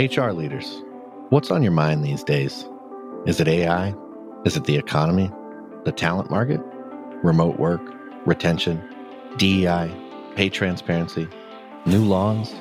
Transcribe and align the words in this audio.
HR 0.00 0.30
leaders, 0.30 0.82
what's 1.28 1.50
on 1.50 1.62
your 1.62 1.72
mind 1.72 2.02
these 2.02 2.24
days? 2.24 2.66
Is 3.26 3.38
it 3.38 3.46
AI? 3.46 3.94
Is 4.46 4.56
it 4.56 4.64
the 4.64 4.76
economy? 4.76 5.30
The 5.84 5.92
talent 5.92 6.30
market? 6.30 6.62
Remote 7.22 7.58
work? 7.58 7.82
Retention? 8.24 8.82
DEI? 9.36 9.94
Pay 10.36 10.48
transparency? 10.48 11.28
New 11.84 12.02
laws? 12.02 12.54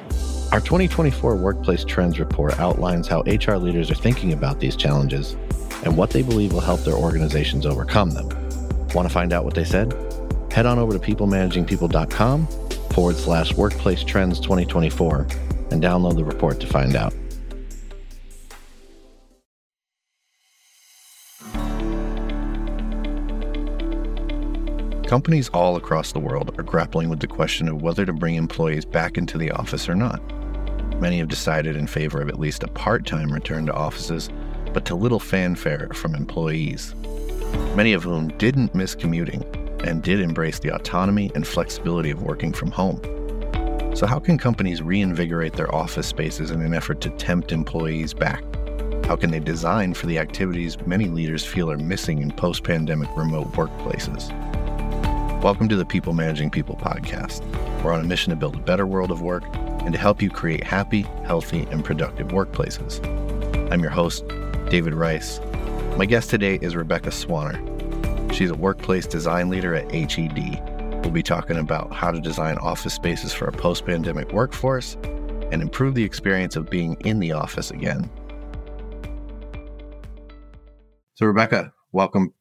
Our 0.51 0.59
2024 0.59 1.37
Workplace 1.37 1.85
Trends 1.85 2.19
Report 2.19 2.59
outlines 2.59 3.07
how 3.07 3.21
HR 3.21 3.55
leaders 3.55 3.89
are 3.89 3.95
thinking 3.95 4.33
about 4.33 4.59
these 4.59 4.75
challenges 4.75 5.37
and 5.85 5.95
what 5.95 6.09
they 6.09 6.23
believe 6.23 6.51
will 6.51 6.59
help 6.59 6.81
their 6.81 6.95
organizations 6.95 7.65
overcome 7.65 8.11
them. 8.11 8.27
Want 8.93 9.07
to 9.07 9.13
find 9.13 9.31
out 9.31 9.45
what 9.45 9.53
they 9.53 9.63
said? 9.63 9.93
Head 10.51 10.65
on 10.65 10.77
over 10.77 10.91
to 10.91 10.99
peoplemanagingpeople.com 10.99 12.47
forward 12.91 13.15
slash 13.15 13.53
workplace 13.53 14.03
trends 14.03 14.41
2024 14.41 15.21
and 15.71 15.81
download 15.81 16.17
the 16.17 16.25
report 16.25 16.59
to 16.59 16.67
find 16.67 16.97
out. 16.97 17.13
Companies 25.09 25.49
all 25.49 25.75
across 25.75 26.11
the 26.11 26.19
world 26.19 26.53
are 26.59 26.63
grappling 26.63 27.09
with 27.09 27.19
the 27.19 27.25
question 27.25 27.67
of 27.67 27.81
whether 27.81 28.05
to 28.05 28.13
bring 28.13 28.35
employees 28.35 28.85
back 28.85 29.17
into 29.17 29.39
the 29.39 29.49
office 29.49 29.89
or 29.89 29.95
not. 29.95 30.21
Many 31.01 31.17
have 31.17 31.27
decided 31.27 31.75
in 31.75 31.87
favor 31.87 32.21
of 32.21 32.29
at 32.29 32.39
least 32.39 32.61
a 32.61 32.67
part 32.67 33.07
time 33.07 33.33
return 33.33 33.65
to 33.65 33.73
offices, 33.73 34.29
but 34.71 34.85
to 34.85 34.93
little 34.93 35.19
fanfare 35.19 35.89
from 35.95 36.13
employees. 36.13 36.93
Many 37.75 37.93
of 37.93 38.03
whom 38.03 38.27
didn't 38.37 38.75
miss 38.75 38.93
commuting 38.93 39.43
and 39.83 40.03
did 40.03 40.19
embrace 40.19 40.59
the 40.59 40.75
autonomy 40.75 41.31
and 41.33 41.47
flexibility 41.47 42.11
of 42.11 42.21
working 42.21 42.53
from 42.53 42.69
home. 42.69 43.01
So, 43.95 44.05
how 44.05 44.19
can 44.19 44.37
companies 44.37 44.83
reinvigorate 44.83 45.53
their 45.53 45.73
office 45.73 46.05
spaces 46.05 46.51
in 46.51 46.61
an 46.61 46.75
effort 46.75 47.01
to 47.01 47.09
tempt 47.09 47.51
employees 47.51 48.13
back? 48.13 48.43
How 49.05 49.15
can 49.15 49.31
they 49.31 49.39
design 49.39 49.95
for 49.95 50.05
the 50.05 50.19
activities 50.19 50.77
many 50.85 51.05
leaders 51.05 51.43
feel 51.43 51.71
are 51.71 51.79
missing 51.79 52.21
in 52.21 52.29
post 52.29 52.63
pandemic 52.63 53.09
remote 53.17 53.51
workplaces? 53.53 54.31
Welcome 55.41 55.69
to 55.69 55.77
the 55.77 55.85
People 55.85 56.11
Managing 56.11 56.49
People 56.49 56.75
podcast. 56.75 57.45
We're 57.81 57.93
on 57.93 58.01
a 58.01 58.03
mission 58.03 58.31
to 58.31 58.35
build 58.35 58.55
a 58.55 58.59
better 58.59 58.85
world 58.85 59.09
of 59.09 59.21
work 59.21 59.45
and 59.53 59.93
to 59.93 59.97
help 59.97 60.21
you 60.21 60.29
create 60.29 60.65
happy, 60.65 61.03
healthy, 61.23 61.65
and 61.71 61.83
productive 61.83 62.27
workplaces. 62.27 63.01
I'm 63.71 63.79
your 63.79 63.89
host, 63.89 64.27
David 64.67 64.93
Rice. 64.93 65.39
My 65.95 66.05
guest 66.05 66.29
today 66.29 66.59
is 66.61 66.75
Rebecca 66.75 67.09
Swanner. 67.09 68.33
She's 68.33 68.51
a 68.51 68.55
workplace 68.55 69.07
design 69.07 69.47
leader 69.47 69.73
at 69.73 69.89
HED. 69.89 70.59
We'll 71.03 71.11
be 71.11 71.23
talking 71.23 71.55
about 71.55 71.93
how 71.93 72.11
to 72.11 72.19
design 72.19 72.57
office 72.57 72.93
spaces 72.93 73.31
for 73.33 73.45
a 73.47 73.53
post 73.53 73.85
pandemic 73.85 74.33
workforce 74.33 74.95
and 75.53 75.61
improve 75.61 75.95
the 75.95 76.03
experience 76.03 76.57
of 76.57 76.69
being 76.69 76.97
in 77.05 77.21
the 77.21 77.31
office 77.31 77.71
again. 77.71 78.09
So, 81.13 81.25
Rebecca, 81.25 81.71
welcome 81.93 82.33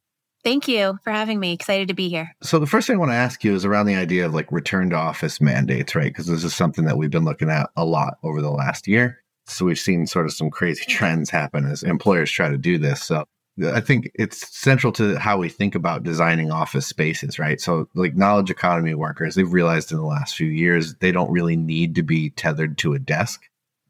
Thank 0.44 0.68
you 0.68 0.98
for 1.02 1.10
having 1.10 1.40
me. 1.40 1.52
Excited 1.52 1.88
to 1.88 1.94
be 1.94 2.08
here. 2.08 2.34
So, 2.42 2.58
the 2.58 2.66
first 2.66 2.86
thing 2.86 2.96
I 2.96 2.98
want 3.00 3.10
to 3.10 3.16
ask 3.16 3.42
you 3.42 3.54
is 3.54 3.64
around 3.64 3.86
the 3.86 3.96
idea 3.96 4.24
of 4.26 4.34
like 4.34 4.50
return 4.52 4.90
to 4.90 4.96
office 4.96 5.40
mandates, 5.40 5.94
right? 5.94 6.12
Because 6.12 6.26
this 6.26 6.44
is 6.44 6.54
something 6.54 6.84
that 6.84 6.96
we've 6.96 7.10
been 7.10 7.24
looking 7.24 7.50
at 7.50 7.70
a 7.76 7.84
lot 7.84 8.18
over 8.22 8.40
the 8.40 8.50
last 8.50 8.86
year. 8.86 9.22
So, 9.46 9.64
we've 9.64 9.78
seen 9.78 10.06
sort 10.06 10.26
of 10.26 10.32
some 10.32 10.50
crazy 10.50 10.84
trends 10.88 11.30
happen 11.30 11.66
as 11.66 11.82
employers 11.82 12.30
try 12.30 12.48
to 12.48 12.58
do 12.58 12.78
this. 12.78 13.02
So, 13.02 13.24
I 13.66 13.80
think 13.80 14.10
it's 14.14 14.56
central 14.56 14.92
to 14.94 15.18
how 15.18 15.38
we 15.38 15.48
think 15.48 15.74
about 15.74 16.04
designing 16.04 16.52
office 16.52 16.86
spaces, 16.86 17.40
right? 17.40 17.60
So, 17.60 17.88
like 17.94 18.14
knowledge 18.14 18.50
economy 18.50 18.94
workers, 18.94 19.34
they've 19.34 19.52
realized 19.52 19.90
in 19.90 19.98
the 19.98 20.04
last 20.04 20.36
few 20.36 20.48
years 20.48 20.94
they 20.96 21.10
don't 21.10 21.32
really 21.32 21.56
need 21.56 21.96
to 21.96 22.02
be 22.02 22.30
tethered 22.30 22.78
to 22.78 22.94
a 22.94 22.98
desk 23.00 23.47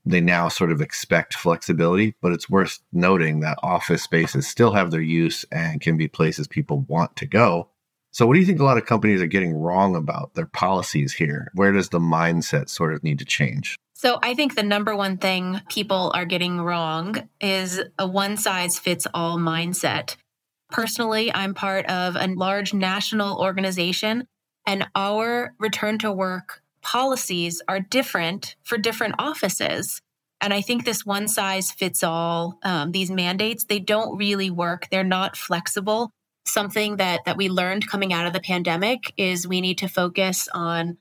they 0.09 0.21
now 0.21 0.49
sort 0.49 0.73
of 0.73 0.81
expect 0.81 1.35
flexibility, 1.35 2.15
but 2.23 2.33
it's 2.33 2.49
worth 2.49 2.81
noting 2.93 3.41
that 3.41 3.59
office 3.63 4.03
spaces 4.03 4.47
still 4.47 4.73
have 4.73 4.91
their 4.91 5.03
use 5.03 5.45
and 5.53 5.81
can 5.81 5.97
be 5.97 6.09
places 6.09 6.49
people 6.49 6.81
want 6.89 7.15
to 7.17 7.27
go. 7.27 7.69
So, 8.11 8.27
what 8.27 8.35
do 8.35 8.41
you 8.41 8.47
think 8.47 8.61
a 8.61 8.65
lot 8.65 8.79
of 8.79 8.87
companies 8.87 9.21
are 9.21 9.27
getting 9.27 9.55
wrong 9.55 9.95
about 9.95 10.35
their 10.35 10.47
policies 10.47 11.13
here? 11.13 11.51
Where 11.55 11.73
does 11.73 11.91
the 11.91 11.99
mindset 11.99 12.71
sort 12.71 12.95
of 12.95 13.05
need 13.05 13.19
to 13.19 13.25
change? 13.25 13.77
So, 13.95 14.19
I 14.23 14.35
think 14.35 14.55
the 14.55 14.63
number 14.63 14.97
one 14.97 15.19
thing 15.19 15.61
people 15.69 16.11
are 16.15 16.25
getting 16.25 16.61
wrong 16.61 17.29
is 17.41 17.81
a 17.99 18.07
one 18.07 18.37
size 18.37 18.79
fits 18.79 19.07
all 19.13 19.39
mindset. 19.39 20.17
Personally, 20.71 21.33
I'm 21.35 21.55
part 21.55 21.87
of 21.87 22.17
a 22.17 22.29
large 22.29 22.73
national 22.73 23.39
organization, 23.39 24.27
and 24.67 24.87
our 24.95 25.55
return 25.59 25.99
to 25.99 26.11
work 26.11 26.63
policies 26.83 27.63
are 27.69 27.81
different 27.81 28.57
for 28.63 28.79
different 28.79 29.17
offices. 29.19 30.01
And 30.41 30.55
I 30.55 30.61
think 30.61 30.85
this 30.85 31.05
one 31.05 31.29
size 31.29 31.71
fits 31.71 32.03
all, 32.05 32.59
um, 32.63 32.93
these 32.93 33.11
mandates, 33.11 33.65
they 33.65 33.81
don't 33.81 34.17
really 34.17 34.51
work. 34.51 34.89
They're 34.91 35.03
not 35.05 35.37
flexible. 35.37 36.11
Something 36.47 36.97
that, 36.97 37.25
that 37.27 37.37
we 37.37 37.49
learned 37.49 37.89
coming 37.89 38.13
out 38.13 38.27
of 38.27 38.33
the 38.33 38.41
pandemic 38.41 39.13
is 39.17 39.49
we 39.49 39.61
need 39.61 39.79
to 39.79 39.89
focus 39.89 40.49
on 40.55 40.97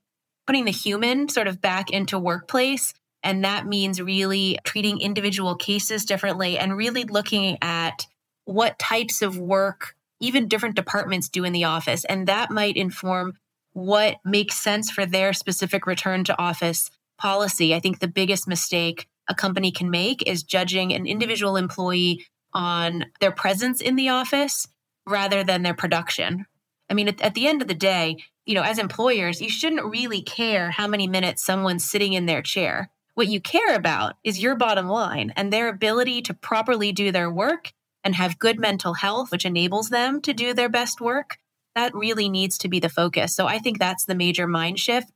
putting 0.47 0.65
the 0.65 0.71
human 0.71 1.29
sort 1.29 1.47
of 1.47 1.61
back 1.61 1.91
into 1.91 2.17
workplace. 2.17 2.93
And 3.21 3.43
that 3.43 3.67
means 3.67 4.01
really 4.01 4.57
treating 4.63 4.99
individual 5.01 5.55
cases 5.55 6.05
differently 6.05 6.57
and 6.57 6.75
really 6.75 7.03
looking 7.03 7.57
at 7.61 8.07
what 8.45 8.79
types 8.79 9.21
of 9.21 9.37
work 9.37 9.95
even 10.19 10.47
different 10.47 10.75
departments 10.75 11.29
do 11.29 11.43
in 11.43 11.53
the 11.53 11.65
office. 11.65 12.05
And 12.05 12.27
that 12.27 12.49
might 12.49 12.75
inform 12.75 13.33
what 13.77 14.17
makes 14.25 14.57
sense 14.57 14.89
for 14.89 15.05
their 15.05 15.33
specific 15.33 15.85
return 15.85 16.23
to 16.23 16.41
office 16.41 16.89
policy. 17.19 17.75
I 17.75 17.79
think 17.79 17.99
the 17.99 18.07
biggest 18.07 18.47
mistake 18.47 19.07
a 19.29 19.35
company 19.35 19.71
can 19.71 19.91
make 19.91 20.27
is 20.27 20.41
judging 20.41 20.93
an 20.93 21.05
individual 21.05 21.57
employee 21.57 22.25
on 22.55 23.05
their 23.19 23.31
presence 23.31 23.79
in 23.79 23.95
the 23.95 24.09
office 24.09 24.67
rather 25.05 25.43
than 25.43 25.61
their 25.61 25.75
production. 25.75 26.47
I 26.89 26.95
mean, 26.95 27.07
at, 27.07 27.21
at, 27.21 27.35
the 27.35 27.45
end 27.45 27.61
of 27.61 27.67
the 27.67 27.75
day, 27.75 28.17
you 28.47 28.55
know, 28.55 28.63
as 28.63 28.79
employers, 28.79 29.41
you 29.41 29.49
shouldn't 29.49 29.85
really 29.85 30.23
care 30.23 30.71
how 30.71 30.87
many 30.87 31.05
minutes 31.05 31.45
someone's 31.45 31.87
sitting 31.87 32.13
in 32.13 32.25
their 32.25 32.41
chair. 32.41 32.89
What 33.13 33.27
you 33.27 33.39
care 33.39 33.75
about 33.75 34.15
is 34.23 34.41
your 34.41 34.55
bottom 34.55 34.87
line 34.87 35.33
and 35.35 35.53
their 35.53 35.67
ability 35.67 36.23
to 36.23 36.33
properly 36.33 36.91
do 36.91 37.11
their 37.11 37.29
work 37.29 37.73
and 38.03 38.15
have 38.15 38.39
good 38.39 38.59
mental 38.59 38.95
health, 38.95 39.29
which 39.29 39.45
enables 39.45 39.89
them 39.89 40.19
to 40.21 40.33
do 40.33 40.55
their 40.55 40.69
best 40.69 40.99
work 40.99 41.37
that 41.77 41.93
really 41.93 42.27
needs 42.27 42.57
to 42.57 42.67
be 42.67 42.79
the 42.79 42.89
focus. 42.89 43.35
So 43.35 43.45
I 43.45 43.59
think 43.59 43.77
that's 43.77 44.05
the 44.05 44.15
major 44.15 44.47
mind 44.47 44.79
shift 44.79 45.11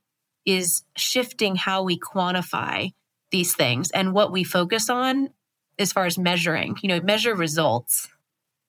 is 0.46 0.84
shifting 0.96 1.56
how 1.56 1.82
we 1.82 1.98
quantify 1.98 2.92
these 3.32 3.56
things 3.56 3.90
and 3.90 4.12
what 4.12 4.30
we 4.30 4.44
focus 4.44 4.88
on 4.88 5.30
as 5.78 5.92
far 5.92 6.06
as 6.06 6.16
measuring, 6.16 6.76
you 6.80 6.88
know, 6.88 7.00
measure 7.00 7.34
results. 7.34 8.08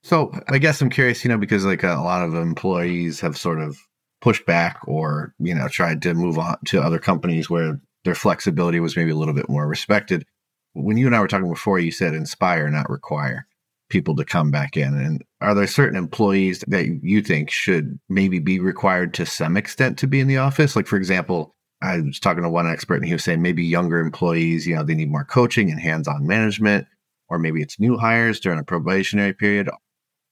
So 0.02 0.32
I 0.50 0.58
guess 0.58 0.82
I'm 0.82 0.90
curious, 0.90 1.24
you 1.24 1.30
know, 1.30 1.38
because 1.38 1.66
like 1.66 1.84
a 1.84 1.96
lot 1.96 2.26
of 2.26 2.34
employees 2.34 3.20
have 3.20 3.38
sort 3.38 3.62
of 3.62 3.78
pushed 4.22 4.46
back 4.48 4.80
or, 4.88 5.36
you 5.38 5.54
know, 5.54 5.68
tried 5.68 6.02
to 6.02 6.16
move 6.16 6.40
on 6.40 6.58
to 6.66 6.82
other 6.82 6.98
companies 6.98 7.48
where 7.48 7.80
their 8.06 8.16
flexibility 8.16 8.80
was 8.80 8.98
maybe 8.98 9.12
a 9.12 9.16
little 9.16 9.36
bit 9.36 9.50
more 9.50 9.68
respected. 9.68 10.26
When 10.74 10.98
you 10.98 11.06
and 11.06 11.16
I 11.16 11.20
were 11.20 11.28
talking 11.28 11.50
before, 11.50 11.78
you 11.78 11.92
said 11.92 12.16
inspire, 12.16 12.70
not 12.72 12.90
require 12.90 13.46
people 13.94 14.16
to 14.16 14.26
come 14.26 14.50
back 14.50 14.76
in? 14.76 14.96
And 14.96 15.24
are 15.40 15.54
there 15.54 15.68
certain 15.68 15.96
employees 15.96 16.64
that 16.68 16.88
you 17.04 17.22
think 17.22 17.52
should 17.52 18.00
maybe 18.10 18.40
be 18.40 18.60
required 18.60 19.14
to 19.14 19.26
some 19.28 19.56
extent 19.56 20.00
to 20.00 20.08
be 20.08 20.20
in 20.20 20.28
the 20.28 20.38
office? 20.38 20.76
Like, 20.76 20.88
for 20.88 20.98
example, 20.98 21.56
I 21.84 22.00
was 22.00 22.20
talking 22.20 22.42
to 22.42 22.50
one 22.50 22.68
expert 22.68 22.96
and 22.96 23.06
he 23.06 23.14
was 23.14 23.24
saying 23.24 23.44
maybe 23.44 23.64
younger 23.64 24.00
employees, 24.00 24.66
you 24.66 24.74
know, 24.74 24.84
they 24.84 24.96
need 24.96 25.12
more 25.12 25.24
coaching 25.24 25.70
and 25.70 25.80
hands 25.80 26.08
on 26.08 26.26
management, 26.26 26.88
or 27.30 27.38
maybe 27.38 27.62
it's 27.62 27.80
new 27.80 27.96
hires 27.96 28.40
during 28.40 28.58
a 28.58 28.64
probationary 28.64 29.34
period. 29.34 29.70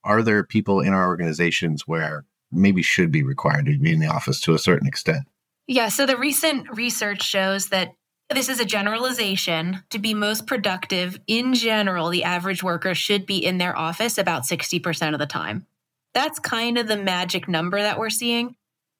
Are 0.03 0.23
there 0.23 0.43
people 0.43 0.81
in 0.81 0.93
our 0.93 1.07
organizations 1.07 1.87
where 1.87 2.25
maybe 2.51 2.81
should 2.81 3.11
be 3.11 3.21
required 3.21 3.67
to 3.67 3.77
be 3.77 3.93
in 3.93 3.99
the 3.99 4.07
office 4.07 4.41
to 4.41 4.55
a 4.55 4.59
certain 4.59 4.87
extent? 4.87 5.27
Yeah, 5.67 5.89
so 5.89 6.07
the 6.07 6.17
recent 6.17 6.67
research 6.75 7.21
shows 7.21 7.67
that 7.67 7.93
this 8.33 8.49
is 8.49 8.59
a 8.59 8.65
generalization. 8.65 9.83
To 9.89 9.99
be 9.99 10.13
most 10.13 10.47
productive 10.47 11.19
in 11.27 11.53
general, 11.53 12.09
the 12.09 12.23
average 12.23 12.63
worker 12.63 12.93
should 12.93 13.25
be 13.25 13.37
in 13.37 13.57
their 13.57 13.77
office 13.77 14.17
about 14.17 14.43
60% 14.43 15.13
of 15.13 15.19
the 15.19 15.25
time. 15.25 15.65
That's 16.13 16.39
kind 16.39 16.77
of 16.77 16.87
the 16.87 16.97
magic 16.97 17.47
number 17.47 17.81
that 17.81 17.97
we're 17.97 18.09
seeing, 18.09 18.55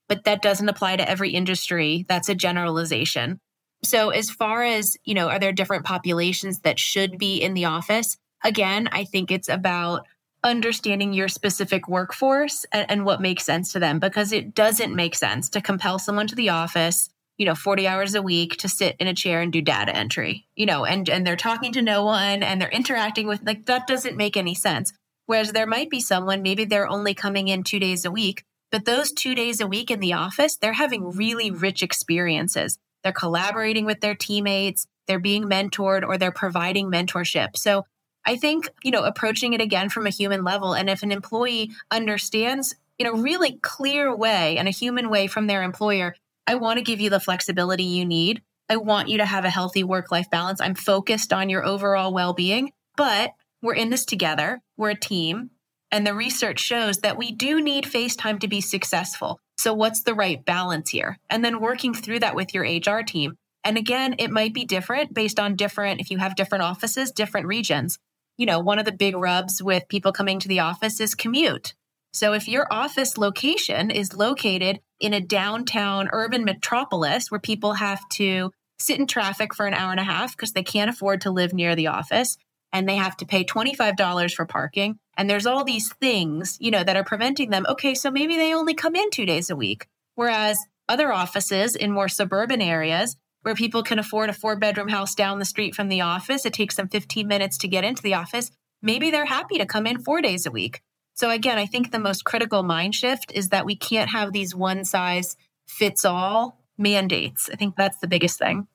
but 0.07 0.24
that 0.24 0.42
doesn't 0.42 0.69
apply 0.69 0.95
to 0.95 1.10
every 1.10 1.31
industry. 1.31 2.06
That's 2.07 2.30
a 2.30 2.36
generalization. 2.36 3.39
So 3.83 4.10
as 4.10 4.30
far 4.30 4.63
as, 4.63 4.98
you 5.04 5.13
know, 5.13 5.30
are 5.30 5.39
there 5.39 5.51
different 5.51 5.86
populations 5.86 6.60
that 6.60 6.80
should 6.80 7.18
be 7.18 7.38
in 7.38 7.54
the 7.54 7.66
office? 7.66 8.18
Again, 8.44 8.89
I 8.92 9.04
think 9.04 9.31
it's 9.31 9.50
about 9.50 10.07
understanding 10.44 11.13
your 11.13 11.27
specific 11.27 11.88
workforce 11.88 12.66
and, 12.72 12.89
and 12.89 13.06
what 13.06 13.22
makes 13.22 13.45
sense 13.45 13.72
to 13.74 13.80
them 13.80 14.00
because 14.00 14.31
it 14.31 14.56
doesn't 14.56 14.95
make 14.95 15.16
sense 15.16 15.50
to 15.50 15.62
compel 15.62 16.00
someone 16.00 16.27
to 16.27 16.36
the 16.36 16.50
office 16.50 17.11
you 17.41 17.45
know 17.45 17.55
40 17.55 17.88
hours 17.88 18.15
a 18.15 18.21
week 18.21 18.57
to 18.57 18.69
sit 18.69 18.95
in 18.99 19.07
a 19.07 19.13
chair 19.13 19.41
and 19.41 19.51
do 19.51 19.61
data 19.61 19.95
entry 19.95 20.45
you 20.55 20.65
know 20.65 20.85
and 20.85 21.09
and 21.09 21.25
they're 21.25 21.35
talking 21.35 21.73
to 21.73 21.81
no 21.81 22.05
one 22.05 22.43
and 22.43 22.61
they're 22.61 22.69
interacting 22.69 23.27
with 23.27 23.41
like 23.43 23.65
that 23.65 23.88
doesn't 23.88 24.15
make 24.15 24.38
any 24.38 24.53
sense 24.53 24.93
whereas 25.25 25.51
there 25.51 25.67
might 25.67 25.89
be 25.89 25.99
someone 25.99 26.41
maybe 26.41 26.65
they're 26.65 26.88
only 26.88 27.13
coming 27.13 27.47
in 27.47 27.63
2 27.63 27.79
days 27.79 28.05
a 28.05 28.11
week 28.11 28.43
but 28.71 28.85
those 28.85 29.11
2 29.11 29.35
days 29.35 29.59
a 29.59 29.67
week 29.67 29.91
in 29.91 29.99
the 29.99 30.13
office 30.13 30.55
they're 30.55 30.73
having 30.73 31.11
really 31.11 31.51
rich 31.51 31.81
experiences 31.81 32.77
they're 33.03 33.11
collaborating 33.11 33.85
with 33.85 34.01
their 34.01 34.15
teammates 34.15 34.85
they're 35.07 35.19
being 35.19 35.43
mentored 35.43 36.07
or 36.07 36.17
they're 36.17 36.31
providing 36.31 36.89
mentorship. 36.89 37.57
So 37.57 37.85
I 38.25 38.38
think, 38.38 38.69
you 38.83 38.91
know, 38.91 39.03
approaching 39.03 39.53
it 39.53 39.61
again 39.61 39.89
from 39.89 40.05
a 40.05 40.11
human 40.11 40.43
level. 40.43 40.73
And 40.73 40.89
if 40.89 41.03
an 41.03 41.11
employee 41.11 41.71
understands 41.91 42.75
in 42.97 43.07
a 43.07 43.13
really 43.13 43.57
clear 43.61 44.15
way 44.15 44.57
and 44.57 44.67
a 44.67 44.71
human 44.71 45.09
way 45.09 45.27
from 45.27 45.47
their 45.47 45.63
employer, 45.63 46.15
I 46.47 46.55
want 46.55 46.77
to 46.77 46.83
give 46.83 46.99
you 46.99 47.09
the 47.09 47.19
flexibility 47.19 47.83
you 47.83 48.05
need. 48.05 48.41
I 48.69 48.77
want 48.77 49.09
you 49.09 49.17
to 49.17 49.25
have 49.25 49.45
a 49.45 49.49
healthy 49.49 49.83
work 49.83 50.11
life 50.11 50.29
balance. 50.29 50.61
I'm 50.61 50.75
focused 50.75 51.33
on 51.33 51.49
your 51.49 51.65
overall 51.65 52.13
well 52.13 52.33
being, 52.33 52.71
but 52.95 53.31
we're 53.61 53.75
in 53.75 53.89
this 53.89 54.05
together. 54.05 54.61
We're 54.77 54.91
a 54.91 54.99
team. 54.99 55.51
And 55.91 56.07
the 56.07 56.13
research 56.13 56.59
shows 56.59 56.99
that 56.99 57.17
we 57.17 57.33
do 57.33 57.61
need 57.61 57.85
face 57.85 58.15
time 58.15 58.39
to 58.39 58.47
be 58.47 58.61
successful. 58.61 59.39
So, 59.57 59.73
what's 59.73 60.03
the 60.03 60.15
right 60.15 60.43
balance 60.43 60.89
here? 60.89 61.19
And 61.29 61.43
then 61.43 61.59
working 61.59 61.93
through 61.93 62.19
that 62.19 62.35
with 62.35 62.53
your 62.53 62.63
HR 62.63 63.03
team. 63.03 63.35
And 63.63 63.77
again, 63.77 64.15
it 64.17 64.31
might 64.31 64.53
be 64.53 64.65
different 64.65 65.13
based 65.13 65.39
on 65.39 65.55
different, 65.55 66.01
if 66.01 66.09
you 66.09 66.17
have 66.17 66.35
different 66.35 66.63
offices, 66.63 67.11
different 67.11 67.47
regions. 67.47 67.99
You 68.38 68.45
know, 68.45 68.59
one 68.59 68.79
of 68.79 68.85
the 68.85 68.91
big 68.91 69.15
rubs 69.15 69.61
with 69.61 69.88
people 69.89 70.11
coming 70.11 70.39
to 70.39 70.47
the 70.47 70.61
office 70.61 70.99
is 70.99 71.13
commute. 71.13 71.75
So, 72.13 72.34
if 72.34 72.48
your 72.48 72.68
office 72.72 73.18
location 73.18 73.90
is 73.90 74.16
located 74.16 74.80
in 75.00 75.13
a 75.13 75.22
downtown 75.22 76.10
urban 76.12 76.44
metropolis 76.44 77.31
where 77.31 77.40
people 77.40 77.74
have 77.74 78.02
to 78.13 78.52
sit 78.80 79.00
in 79.00 79.08
traffic 79.08 79.54
for 79.54 79.66
an 79.66 79.74
hour 79.74 79.92
and 79.92 80.00
a 80.00 80.04
half 80.04 80.36
because 80.36 80.54
they 80.54 80.63
can't 80.63 80.90
afford 80.90 81.22
to 81.22 81.31
live 81.31 81.54
near 81.54 81.75
the 81.75 81.88
office 81.88 82.38
and 82.74 82.88
they 82.88 82.96
have 82.96 83.18
to 83.18 83.25
pay 83.25 83.44
$25 83.44 84.34
for 84.34 84.46
parking, 84.46 84.98
and 85.18 85.30
there's 85.30 85.46
all 85.46 85.63
these 85.63 85.94
things, 85.96 86.58
you 86.60 86.72
know, 86.72 86.84
that 86.84 86.96
are 86.96 87.04
preventing 87.04 87.50
them. 87.50 87.66
Okay, 87.68 87.94
so 87.94 88.10
maybe 88.10 88.38
they 88.38 88.54
only 88.54 88.74
come 88.74 88.96
in 88.96 89.10
two 89.12 89.25
days 89.25 89.50
a 89.50 89.56
week. 89.56 89.88
Whereas 90.16 90.58
other 90.88 91.12
offices 91.12 91.75
in 91.75 91.92
more 91.92 92.08
suburban 92.08 92.62
areas 92.62 93.16
where 93.42 93.56
people 93.56 93.84
can 93.84 94.00
afford 94.00 94.30
a 94.30 94.34
four 94.34 94.56
bedroom 94.56 94.90
house 94.90 95.16
down 95.16 95.40
the 95.40 95.46
street 95.46 95.75
from 95.75 95.90
the 95.90 96.02
office, 96.02 96.46
it 96.46 96.54
takes 96.54 96.75
them 96.75 96.88
15 96.88 97.28
minutes 97.28 97.58
to 97.60 97.68
get 97.68 97.84
into 97.84 98.04
the 98.04 98.13
office. 98.13 98.52
Maybe 98.81 99.12
they're 99.12 99.25
happy 99.25 99.58
to 99.58 99.66
come 99.66 99.88
in 99.88 100.02
four 100.02 100.22
days 100.22 100.46
a 100.46 100.52
week. 100.52 100.81
So, 101.13 101.30
again, 101.30 101.58
I 101.58 101.66
think 101.66 101.92
the 101.92 102.00
most 102.00 102.24
critical 102.24 102.63
mind 102.63 102.96
shift 102.96 103.31
is 103.34 103.50
that 103.50 103.66
we 103.66 103.75
can't 103.75 104.10
have 104.10 104.31
these 104.31 104.56
one 104.56 104.86
size 104.86 105.36
fits 105.68 106.06
all 106.06 106.63
mandates. 106.78 107.50
I 107.52 107.56
think 107.56 107.75
that's 107.75 108.00
the 108.00 108.08
biggest 108.08 108.40
thing. 108.40 108.68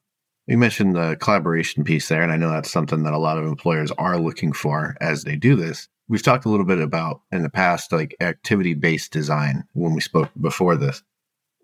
You 0.47 0.59
mentioned 0.59 0.94
the 0.94 1.17
collaboration 1.21 1.83
piece 1.83 2.09
there, 2.09 2.23
and 2.23 2.31
I 2.31 2.37
know 2.37 2.50
that's 2.50 2.71
something 2.71 3.03
that 3.03 3.12
a 3.12 3.19
lot 3.19 3.38
of 3.38 3.47
employers 3.47 3.91
are 3.93 4.19
looking 4.19 4.53
for 4.53 4.97
as 5.00 5.25
they 5.25 5.35
do 5.35 5.56
this. 5.56 5.88
We've 6.09 6.23
talked 6.23 6.44
a 6.44 6.49
little 6.49 6.67
bit 6.67 6.79
about 6.79 7.23
in 7.33 7.43
the 7.43 7.50
past, 7.50 7.91
like 7.91 8.15
activity 8.21 8.75
based 8.75 9.11
design 9.11 9.65
when 9.73 9.93
we 9.93 10.00
spoke 10.00 10.31
before 10.41 10.77
this. 10.77 11.03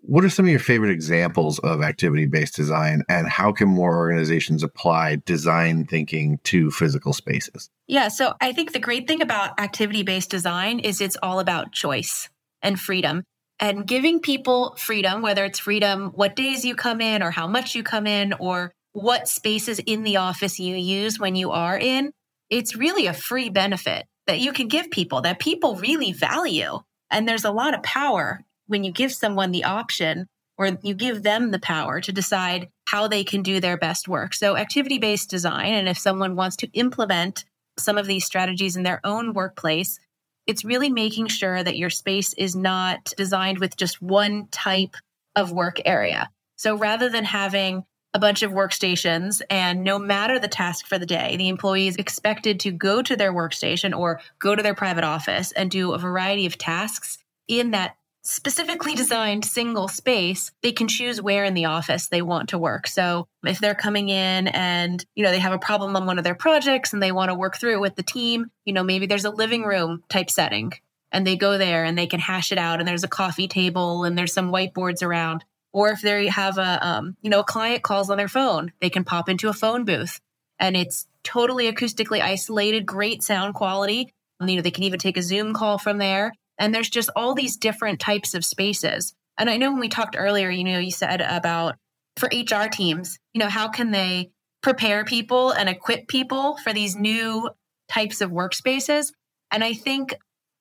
What 0.05 0.25
are 0.25 0.29
some 0.29 0.43
of 0.45 0.51
your 0.51 0.59
favorite 0.59 0.91
examples 0.91 1.59
of 1.59 1.81
activity 1.81 2.25
based 2.25 2.57
design, 2.57 3.03
and 3.07 3.25
how 3.25 3.53
can 3.53 3.69
more 3.69 3.95
organizations 3.95 4.61
apply 4.61 5.21
design 5.25 5.85
thinking 5.85 6.39
to 6.43 6.71
physical 6.71 7.13
spaces? 7.13 7.69
Yeah, 7.87 8.09
so 8.09 8.33
I 8.41 8.51
think 8.51 8.73
the 8.73 8.79
great 8.79 9.07
thing 9.07 9.21
about 9.21 9.57
activity 9.61 10.03
based 10.03 10.29
design 10.29 10.79
is 10.79 10.99
it's 10.99 11.15
all 11.23 11.39
about 11.39 11.71
choice 11.71 12.29
and 12.61 12.77
freedom 12.77 13.23
and 13.61 13.87
giving 13.87 14.19
people 14.19 14.75
freedom, 14.77 15.21
whether 15.21 15.45
it's 15.45 15.59
freedom, 15.59 16.11
what 16.15 16.35
days 16.35 16.65
you 16.65 16.75
come 16.75 16.99
in 16.99 17.23
or 17.23 17.31
how 17.31 17.47
much 17.47 17.73
you 17.73 17.81
come 17.81 18.05
in 18.05 18.33
or 18.33 18.73
what 18.91 19.29
spaces 19.29 19.79
in 19.79 20.03
the 20.03 20.17
office 20.17 20.59
you 20.59 20.75
use 20.75 21.17
when 21.17 21.37
you 21.37 21.51
are 21.51 21.77
in. 21.77 22.11
It's 22.49 22.75
really 22.75 23.07
a 23.07 23.13
free 23.13 23.49
benefit 23.49 24.05
that 24.27 24.41
you 24.41 24.51
can 24.51 24.67
give 24.67 24.91
people 24.91 25.21
that 25.21 25.39
people 25.39 25.77
really 25.77 26.11
value. 26.11 26.79
And 27.09 27.25
there's 27.25 27.45
a 27.45 27.51
lot 27.51 27.73
of 27.73 27.83
power 27.83 28.41
when 28.67 28.83
you 28.83 28.91
give 28.91 29.11
someone 29.11 29.51
the 29.51 29.63
option 29.63 30.27
or 30.57 30.77
you 30.83 30.93
give 30.93 31.23
them 31.23 31.51
the 31.51 31.59
power 31.59 31.99
to 32.01 32.11
decide 32.11 32.69
how 32.87 33.07
they 33.07 33.23
can 33.23 33.41
do 33.41 33.59
their 33.59 33.77
best 33.77 34.07
work. 34.07 34.33
So, 34.33 34.55
activity 34.55 34.99
based 34.99 35.29
design, 35.29 35.73
and 35.73 35.89
if 35.89 35.97
someone 35.97 36.35
wants 36.35 36.57
to 36.57 36.69
implement 36.73 37.45
some 37.77 37.97
of 37.97 38.05
these 38.05 38.25
strategies 38.25 38.75
in 38.75 38.83
their 38.83 39.01
own 39.03 39.33
workplace, 39.33 39.99
it's 40.45 40.65
really 40.65 40.89
making 40.89 41.27
sure 41.27 41.63
that 41.63 41.77
your 41.77 41.89
space 41.89 42.33
is 42.33 42.55
not 42.55 43.13
designed 43.17 43.59
with 43.59 43.75
just 43.77 44.01
one 44.01 44.47
type 44.51 44.95
of 45.35 45.51
work 45.51 45.79
area. 45.85 46.29
So, 46.55 46.75
rather 46.77 47.09
than 47.09 47.25
having 47.25 47.83
a 48.13 48.19
bunch 48.19 48.43
of 48.43 48.51
workstations, 48.51 49.41
and 49.49 49.83
no 49.83 49.97
matter 49.97 50.37
the 50.37 50.47
task 50.47 50.85
for 50.85 50.99
the 50.99 51.05
day, 51.05 51.35
the 51.35 51.49
employee 51.49 51.87
is 51.87 51.95
expected 51.95 52.59
to 52.59 52.71
go 52.71 53.01
to 53.01 53.15
their 53.15 53.33
workstation 53.33 53.97
or 53.97 54.21
go 54.37 54.55
to 54.55 54.61
their 54.61 54.75
private 54.75 55.03
office 55.03 55.51
and 55.51 55.71
do 55.71 55.93
a 55.93 55.97
variety 55.97 56.45
of 56.45 56.59
tasks 56.59 57.17
in 57.47 57.71
that 57.71 57.95
specifically 58.23 58.95
designed 58.95 59.45
single 59.45 59.87
space, 59.87 60.51
they 60.61 60.71
can 60.71 60.87
choose 60.87 61.21
where 61.21 61.43
in 61.43 61.53
the 61.53 61.65
office 61.65 62.07
they 62.07 62.21
want 62.21 62.49
to 62.49 62.57
work. 62.57 62.87
So 62.87 63.27
if 63.43 63.59
they're 63.59 63.75
coming 63.75 64.09
in 64.09 64.47
and, 64.47 65.03
you 65.13 65.23
know, 65.23 65.31
they 65.31 65.39
have 65.39 65.53
a 65.53 65.59
problem 65.59 65.95
on 65.95 66.05
one 66.05 66.17
of 66.17 66.23
their 66.23 66.35
projects 66.35 66.93
and 66.93 67.03
they 67.03 67.11
want 67.11 67.29
to 67.29 67.35
work 67.35 67.57
through 67.57 67.73
it 67.73 67.81
with 67.81 67.95
the 67.95 68.03
team, 68.03 68.47
you 68.65 68.73
know, 68.73 68.83
maybe 68.83 69.05
there's 69.05 69.25
a 69.25 69.29
living 69.29 69.63
room 69.63 70.03
type 70.09 70.29
setting 70.29 70.71
and 71.11 71.27
they 71.27 71.35
go 71.35 71.57
there 71.57 71.83
and 71.83 71.97
they 71.97 72.07
can 72.07 72.21
hash 72.21 72.51
it 72.51 72.57
out 72.57 72.79
and 72.79 72.87
there's 72.87 73.03
a 73.03 73.09
coffee 73.09 73.47
table 73.47 74.05
and 74.05 74.17
there's 74.17 74.33
some 74.33 74.51
whiteboards 74.51 75.03
around 75.03 75.43
or 75.73 75.89
if 75.89 76.01
they 76.01 76.27
have 76.27 76.57
a, 76.57 76.87
um, 76.87 77.17
you 77.21 77.29
know, 77.29 77.39
a 77.39 77.43
client 77.43 77.83
calls 77.83 78.09
on 78.09 78.17
their 78.17 78.27
phone, 78.27 78.71
they 78.79 78.89
can 78.89 79.03
pop 79.03 79.27
into 79.27 79.49
a 79.49 79.53
phone 79.53 79.83
booth 79.83 80.21
and 80.59 80.77
it's 80.77 81.07
totally 81.23 81.71
acoustically 81.71 82.21
isolated, 82.21 82.85
great 82.85 83.21
sound 83.21 83.53
quality. 83.53 84.13
You 84.39 84.55
know, 84.55 84.61
they 84.61 84.71
can 84.71 84.83
even 84.83 84.99
take 84.99 85.17
a 85.17 85.21
Zoom 85.21 85.53
call 85.53 85.77
from 85.77 85.97
there. 85.97 86.33
And 86.59 86.73
there's 86.73 86.89
just 86.89 87.09
all 87.15 87.33
these 87.33 87.57
different 87.57 87.99
types 87.99 88.33
of 88.33 88.45
spaces. 88.45 89.13
And 89.37 89.49
I 89.49 89.57
know 89.57 89.71
when 89.71 89.79
we 89.79 89.89
talked 89.89 90.15
earlier, 90.17 90.49
you 90.49 90.63
know, 90.63 90.79
you 90.79 90.91
said 90.91 91.21
about 91.21 91.75
for 92.17 92.29
HR 92.31 92.67
teams, 92.69 93.17
you 93.33 93.39
know, 93.39 93.49
how 93.49 93.69
can 93.69 93.91
they 93.91 94.31
prepare 94.61 95.03
people 95.03 95.51
and 95.51 95.67
equip 95.67 96.07
people 96.07 96.57
for 96.57 96.71
these 96.71 96.95
new 96.95 97.49
types 97.89 98.21
of 98.21 98.31
workspaces? 98.31 99.11
And 99.51 99.63
I 99.63 99.73
think 99.73 100.15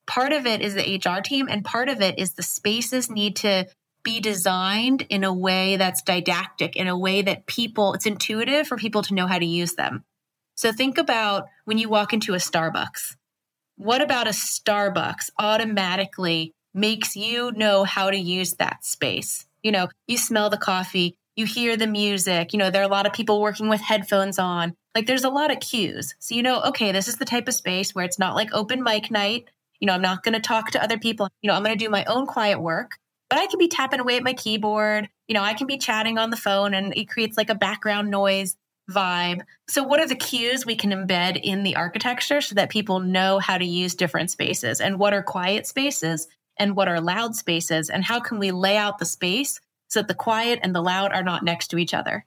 part 0.07 0.33
of 0.33 0.47
it 0.47 0.61
is 0.61 0.75
the 0.75 1.01
HR 1.05 1.21
team, 1.21 1.49
and 1.49 1.65
part 1.65 1.89
of 1.89 2.01
it 2.01 2.19
is 2.19 2.33
the 2.33 2.43
spaces 2.43 3.11
need 3.11 3.37
to 3.37 3.67
be 4.03 4.21
designed 4.21 5.03
in 5.09 5.23
a 5.25 5.33
way 5.33 5.77
that's 5.77 6.03
didactic, 6.03 6.75
in 6.75 6.89
a 6.89 6.99
way 6.99 7.23
that 7.23 7.47
people, 7.47 7.95
it's 7.95 8.07
intuitive 8.07 8.67
for 8.67 8.77
people 8.77 9.03
to 9.03 9.15
know 9.15 9.27
how 9.27 9.39
to 9.39 9.47
use 9.47 9.75
them. 9.75 10.05
So 10.57 10.73
think 10.73 10.99
about 10.99 11.47
when 11.65 11.79
you 11.79 11.89
walk 11.89 12.13
into 12.13 12.35
a 12.35 12.39
Starbucks. 12.39 13.17
What 13.83 14.01
about 14.01 14.29
a 14.29 14.31
Starbucks 14.31 15.31
automatically 15.41 16.53
makes 16.73 17.17
you 17.17 17.51
know 17.51 17.83
how 17.83 18.13
to 18.13 18.17
use 18.17 18.53
that 18.55 18.85
space? 18.85 19.45
You 19.65 19.73
know, 19.73 19.89
you 20.07 20.19
smell 20.19 20.51
the 20.51 20.57
coffee, 20.57 21.17
you 21.35 21.47
hear 21.47 21.77
the 21.77 21.89
music, 21.89 22.53
you 22.53 22.61
know, 22.61 22.71
there 22.71 22.81
are 22.83 22.85
a 22.85 22.93
lot 22.93 23.07
of 23.07 23.13
people 23.13 23.41
working 23.41 23.69
with 23.69 23.81
headphones 23.81 24.39
on. 24.39 24.75
Like 24.95 25.09
there's 25.09 25.25
a 25.25 25.31
lot 25.31 25.51
of 25.51 25.59
cues. 25.59 26.15
So 26.21 26.37
you 26.37 26.45
know, 26.45 26.63
okay, 26.63 26.93
this 26.93 27.09
is 27.09 27.17
the 27.17 27.25
type 27.25 27.49
of 27.49 27.55
space 27.55 27.93
where 27.93 28.05
it's 28.05 28.21
not 28.21 28.37
like 28.37 28.51
open 28.53 28.85
mic 28.85 29.11
night. 29.11 29.47
You 29.81 29.87
know, 29.87 29.95
I'm 29.95 30.03
not 30.03 30.23
going 30.23 30.35
to 30.35 30.41
talk 30.41 30.71
to 30.71 30.83
other 30.83 30.97
people. 30.97 31.29
You 31.43 31.49
know, 31.49 31.55
I'm 31.55 31.65
going 31.65 31.77
to 31.77 31.85
do 31.85 31.91
my 31.91 32.05
own 32.05 32.27
quiet 32.27 32.61
work 32.61 32.93
but 33.33 33.41
I 33.41 33.47
can 33.47 33.59
be 33.59 33.69
tapping 33.69 33.99
away 33.99 34.19
at 34.19 34.23
my 34.23 34.35
keyboard. 34.35 35.09
You 35.27 35.33
know, 35.33 35.43
I 35.43 35.55
can 35.55 35.67
be 35.67 35.79
chatting 35.79 36.19
on 36.19 36.29
the 36.29 36.37
phone 36.37 36.75
and 36.75 36.93
it 36.95 37.09
creates 37.09 37.39
like 37.39 37.49
a 37.49 37.55
background 37.55 38.11
noise 38.11 38.59
vibe. 38.93 39.43
So, 39.69 39.83
what 39.83 40.01
are 40.01 40.07
the 40.07 40.15
cues 40.15 40.67
we 40.67 40.77
can 40.77 40.91
embed 40.91 41.41
in 41.43 41.63
the 41.63 41.77
architecture 41.77 42.41
so 42.41 42.55
that 42.55 42.71
people 42.71 43.01
know 43.01 43.39
how 43.39 43.59
to 43.59 43.65
use 43.65 43.95
different 43.95 44.31
spaces 44.31 44.81
and 44.81 44.99
what 44.99 45.15
are 45.15 45.23
quiet 45.23 45.67
spaces 45.67 46.29
and 46.57 46.77
what 46.77 46.89
are 46.89 47.01
loud 47.01 47.35
spaces 47.35 47.91
and 47.91 48.05
how 48.05 48.21
can 48.21 48.39
we 48.39 48.51
lay 48.51 48.77
out 48.77 48.99
the 48.99 49.05
space 49.05 49.61
so 49.89 50.01
that 50.01 50.09
the 50.09 50.15
quiet 50.15 50.61
and 50.63 50.75
the 50.75 50.83
loud 50.83 51.13
are 51.13 51.23
not 51.23 51.45
next 51.45 51.69
to 51.69 51.79
each 51.79 51.95
other? 51.95 52.27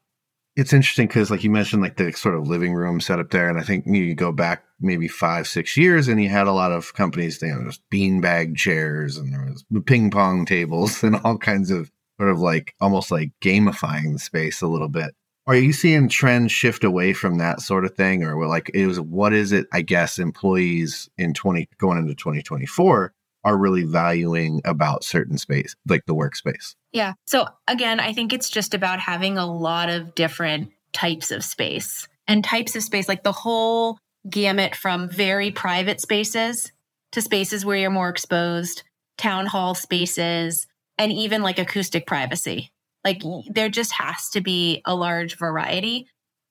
it's 0.56 0.74
interesting 0.74 1.08
because 1.08 1.30
like 1.30 1.44
you 1.44 1.50
mentioned 1.50 1.82
like 1.82 1.98
the 1.98 2.12
sort 2.14 2.36
of 2.36 2.48
living 2.48 2.74
room 2.74 3.00
setup 3.00 3.30
there 3.30 3.50
and 3.50 3.60
i 3.60 3.64
think 3.64 3.86
you 3.86 4.16
go 4.16 4.32
back 4.32 4.64
maybe 4.80 5.08
five 5.08 5.48
six 5.48 5.76
years 5.76 6.08
and 6.08 6.22
you 6.22 6.30
had 6.30 6.48
a 6.48 6.52
lot 6.52 6.72
of 6.72 6.94
companies 6.94 7.42
you 7.42 7.50
know 7.50 7.60
there's 7.60 7.82
beanbag 7.92 8.56
chairs 8.56 9.18
and 9.18 9.34
there 9.34 9.46
was 9.46 9.66
ping 9.86 10.10
pong 10.10 10.46
tables 10.46 11.04
and 11.04 11.16
all 11.24 11.38
kinds 11.38 11.72
of 11.72 11.92
sort 12.20 12.30
of 12.30 12.40
like 12.40 12.74
almost 12.80 13.12
like 13.12 13.32
gamifying 13.42 14.14
the 14.14 14.20
space 14.20 14.62
a 14.62 14.68
little 14.68 14.90
bit 14.90 15.14
are 15.48 15.56
you 15.56 15.74
seeing 15.74 16.10
trends 16.10 16.52
shift 16.52 16.84
away 16.84 17.14
from 17.14 17.38
that 17.38 17.62
sort 17.62 17.86
of 17.86 17.96
thing 17.96 18.24
or 18.24 18.48
like 18.48 18.70
it 18.74 18.88
was 18.88 19.00
what 19.00 19.34
is 19.34 19.52
it 19.52 19.68
i 19.74 19.82
guess 19.82 20.20
employees 20.20 21.10
in 21.18 21.34
20 21.34 21.68
going 21.78 21.98
into 21.98 22.16
2024 22.16 23.14
are 23.46 23.58
really 23.58 23.84
valuing 23.84 24.60
about 24.66 25.04
certain 25.04 25.38
space, 25.38 25.76
like 25.88 26.06
the 26.08 26.16
workspace. 26.16 26.76
Yeah. 26.92 27.14
So 27.28 27.46
again, 27.68 28.00
I 28.00 28.12
think 28.12 28.34
it's 28.34 28.50
just 28.50 28.74
about 28.74 29.00
having 29.00 29.38
a 29.38 29.46
lot 29.46 29.88
of 29.88 30.16
different 30.16 30.72
types 30.92 31.30
of 31.30 31.44
space 31.44 32.08
and 32.28 32.44
types 32.44 32.76
of 32.76 32.82
space, 32.82 33.08
like 33.08 33.24
the 33.24 33.32
whole 33.32 34.00
gamut 34.28 34.76
from 34.76 35.08
very 35.08 35.52
private 35.52 36.02
spaces 36.02 36.72
to 37.12 37.22
spaces 37.22 37.64
where 37.64 37.78
you're 37.78 37.92
more 37.92 38.10
exposed, 38.10 38.82
town 39.20 39.46
hall 39.46 39.76
spaces, 39.76 40.66
and 40.98 41.12
even 41.12 41.44
like 41.44 41.60
acoustic 41.60 42.08
privacy. 42.08 42.72
Like 43.06 43.22
there 43.48 43.70
just 43.70 43.94
has 43.94 44.30
to 44.32 44.42
be 44.42 44.82
a 44.84 44.96
large 44.96 45.38
variety. 45.38 46.08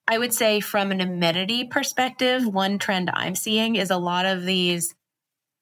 I 0.06 0.18
would 0.18 0.32
say, 0.32 0.61
from 0.61 0.92
an 0.92 1.00
amenity 1.00 1.64
perspective, 1.64 2.46
one 2.46 2.78
trend 2.78 3.11
I'm 3.12 3.34
seeing 3.34 3.76
is 3.76 3.90
a 3.90 3.96
lot 3.96 4.26
of 4.26 4.44
these 4.44 4.94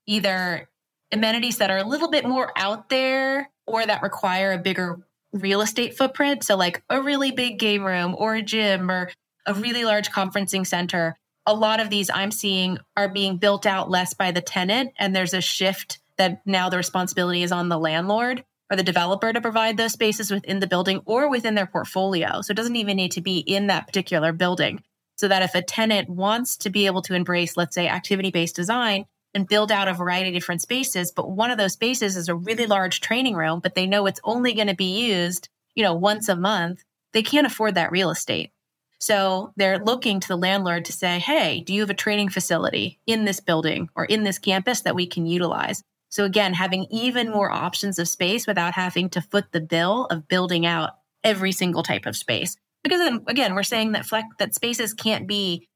either 0.06 0.68
amenities 1.12 1.58
that 1.58 1.70
are 1.70 1.78
a 1.78 1.84
little 1.84 2.10
bit 2.10 2.26
more 2.26 2.52
out 2.56 2.88
there 2.88 3.50
or 3.66 3.86
that 3.86 4.02
require 4.02 4.52
a 4.52 4.58
bigger 4.58 4.98
real 5.32 5.60
estate 5.62 5.96
footprint. 5.96 6.44
So, 6.44 6.56
like 6.56 6.82
a 6.90 7.00
really 7.00 7.30
big 7.30 7.58
game 7.58 7.84
room 7.84 8.14
or 8.18 8.34
a 8.34 8.42
gym 8.42 8.90
or 8.90 9.10
a 9.46 9.54
really 9.54 9.84
large 9.84 10.10
conferencing 10.10 10.66
center, 10.66 11.16
a 11.46 11.54
lot 11.54 11.80
of 11.80 11.88
these 11.88 12.10
I'm 12.12 12.30
seeing 12.32 12.78
are 12.96 13.08
being 13.08 13.38
built 13.38 13.64
out 13.64 13.90
less 13.90 14.12
by 14.12 14.32
the 14.32 14.40
tenant. 14.42 14.92
And 14.98 15.14
there's 15.14 15.34
a 15.34 15.40
shift 15.40 16.00
that 16.18 16.42
now 16.44 16.68
the 16.68 16.76
responsibility 16.76 17.42
is 17.42 17.52
on 17.52 17.68
the 17.68 17.78
landlord 17.78 18.44
or 18.70 18.76
the 18.76 18.82
developer 18.82 19.32
to 19.32 19.40
provide 19.40 19.76
those 19.76 19.92
spaces 19.92 20.30
within 20.30 20.60
the 20.60 20.66
building 20.66 21.00
or 21.04 21.28
within 21.28 21.54
their 21.54 21.66
portfolio. 21.66 22.40
So 22.40 22.52
it 22.52 22.56
doesn't 22.56 22.76
even 22.76 22.96
need 22.96 23.12
to 23.12 23.20
be 23.20 23.38
in 23.38 23.66
that 23.66 23.86
particular 23.86 24.32
building. 24.32 24.82
So 25.16 25.28
that 25.28 25.42
if 25.42 25.54
a 25.54 25.62
tenant 25.62 26.08
wants 26.08 26.56
to 26.58 26.70
be 26.70 26.86
able 26.86 27.02
to 27.02 27.14
embrace, 27.14 27.56
let's 27.56 27.74
say, 27.74 27.86
activity 27.86 28.30
based 28.30 28.56
design 28.56 29.04
and 29.34 29.46
build 29.46 29.70
out 29.70 29.88
a 29.88 29.94
variety 29.94 30.30
of 30.30 30.34
different 30.34 30.62
spaces, 30.62 31.12
but 31.12 31.30
one 31.30 31.50
of 31.50 31.58
those 31.58 31.74
spaces 31.74 32.16
is 32.16 32.28
a 32.28 32.34
really 32.34 32.66
large 32.66 33.00
training 33.00 33.34
room, 33.34 33.60
but 33.60 33.74
they 33.74 33.86
know 33.86 34.06
it's 34.06 34.20
only 34.24 34.54
going 34.54 34.66
to 34.66 34.74
be 34.74 35.08
used, 35.10 35.48
you 35.74 35.82
know, 35.82 35.94
once 35.94 36.28
a 36.28 36.36
month, 36.36 36.82
they 37.12 37.22
can't 37.22 37.46
afford 37.46 37.74
that 37.74 37.92
real 37.92 38.10
estate. 38.10 38.50
So 38.98 39.52
they're 39.56 39.80
looking 39.80 40.20
to 40.20 40.28
the 40.28 40.36
landlord 40.36 40.84
to 40.84 40.92
say, 40.92 41.18
hey, 41.18 41.60
do 41.60 41.74
you 41.74 41.80
have 41.80 41.90
a 41.90 41.94
training 41.94 42.28
facility 42.28 43.00
in 43.06 43.24
this 43.24 43.40
building 43.40 43.90
or 43.96 44.04
in 44.04 44.22
this 44.22 44.38
campus 44.38 44.82
that 44.82 44.94
we 44.94 45.06
can 45.06 45.26
utilize? 45.26 45.82
So 46.12 46.24
again, 46.24 46.52
having 46.52 46.86
even 46.90 47.30
more 47.30 47.50
options 47.50 47.98
of 47.98 48.06
space 48.06 48.46
without 48.46 48.74
having 48.74 49.08
to 49.10 49.22
foot 49.22 49.46
the 49.52 49.62
bill 49.62 50.04
of 50.10 50.28
building 50.28 50.66
out 50.66 50.90
every 51.24 51.52
single 51.52 51.82
type 51.82 52.04
of 52.04 52.18
space. 52.18 52.54
Because 52.84 52.98
then 52.98 53.24
again, 53.28 53.54
we're 53.54 53.62
saying 53.62 53.92
that 53.92 54.04
flex, 54.04 54.28
that 54.38 54.54
spaces 54.54 54.92
can't 54.92 55.26
be 55.26 55.66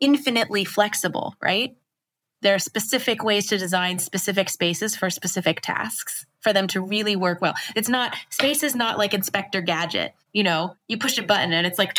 infinitely 0.00 0.64
flexible, 0.64 1.34
right? 1.42 1.76
There 2.42 2.54
are 2.54 2.58
specific 2.58 3.22
ways 3.22 3.46
to 3.48 3.58
design 3.58 3.98
specific 3.98 4.50
spaces 4.50 4.96
for 4.96 5.10
specific 5.10 5.60
tasks 5.60 6.26
for 6.40 6.52
them 6.52 6.66
to 6.68 6.80
really 6.80 7.16
work 7.16 7.40
well. 7.40 7.54
It's 7.74 7.88
not 7.88 8.16
space 8.30 8.62
is 8.62 8.74
not 8.74 8.98
like 8.98 9.14
Inspector 9.14 9.60
Gadget. 9.62 10.12
You 10.32 10.42
know, 10.42 10.74
you 10.88 10.98
push 10.98 11.18
a 11.18 11.22
button 11.22 11.52
and 11.52 11.66
it's 11.66 11.78
like 11.78 11.96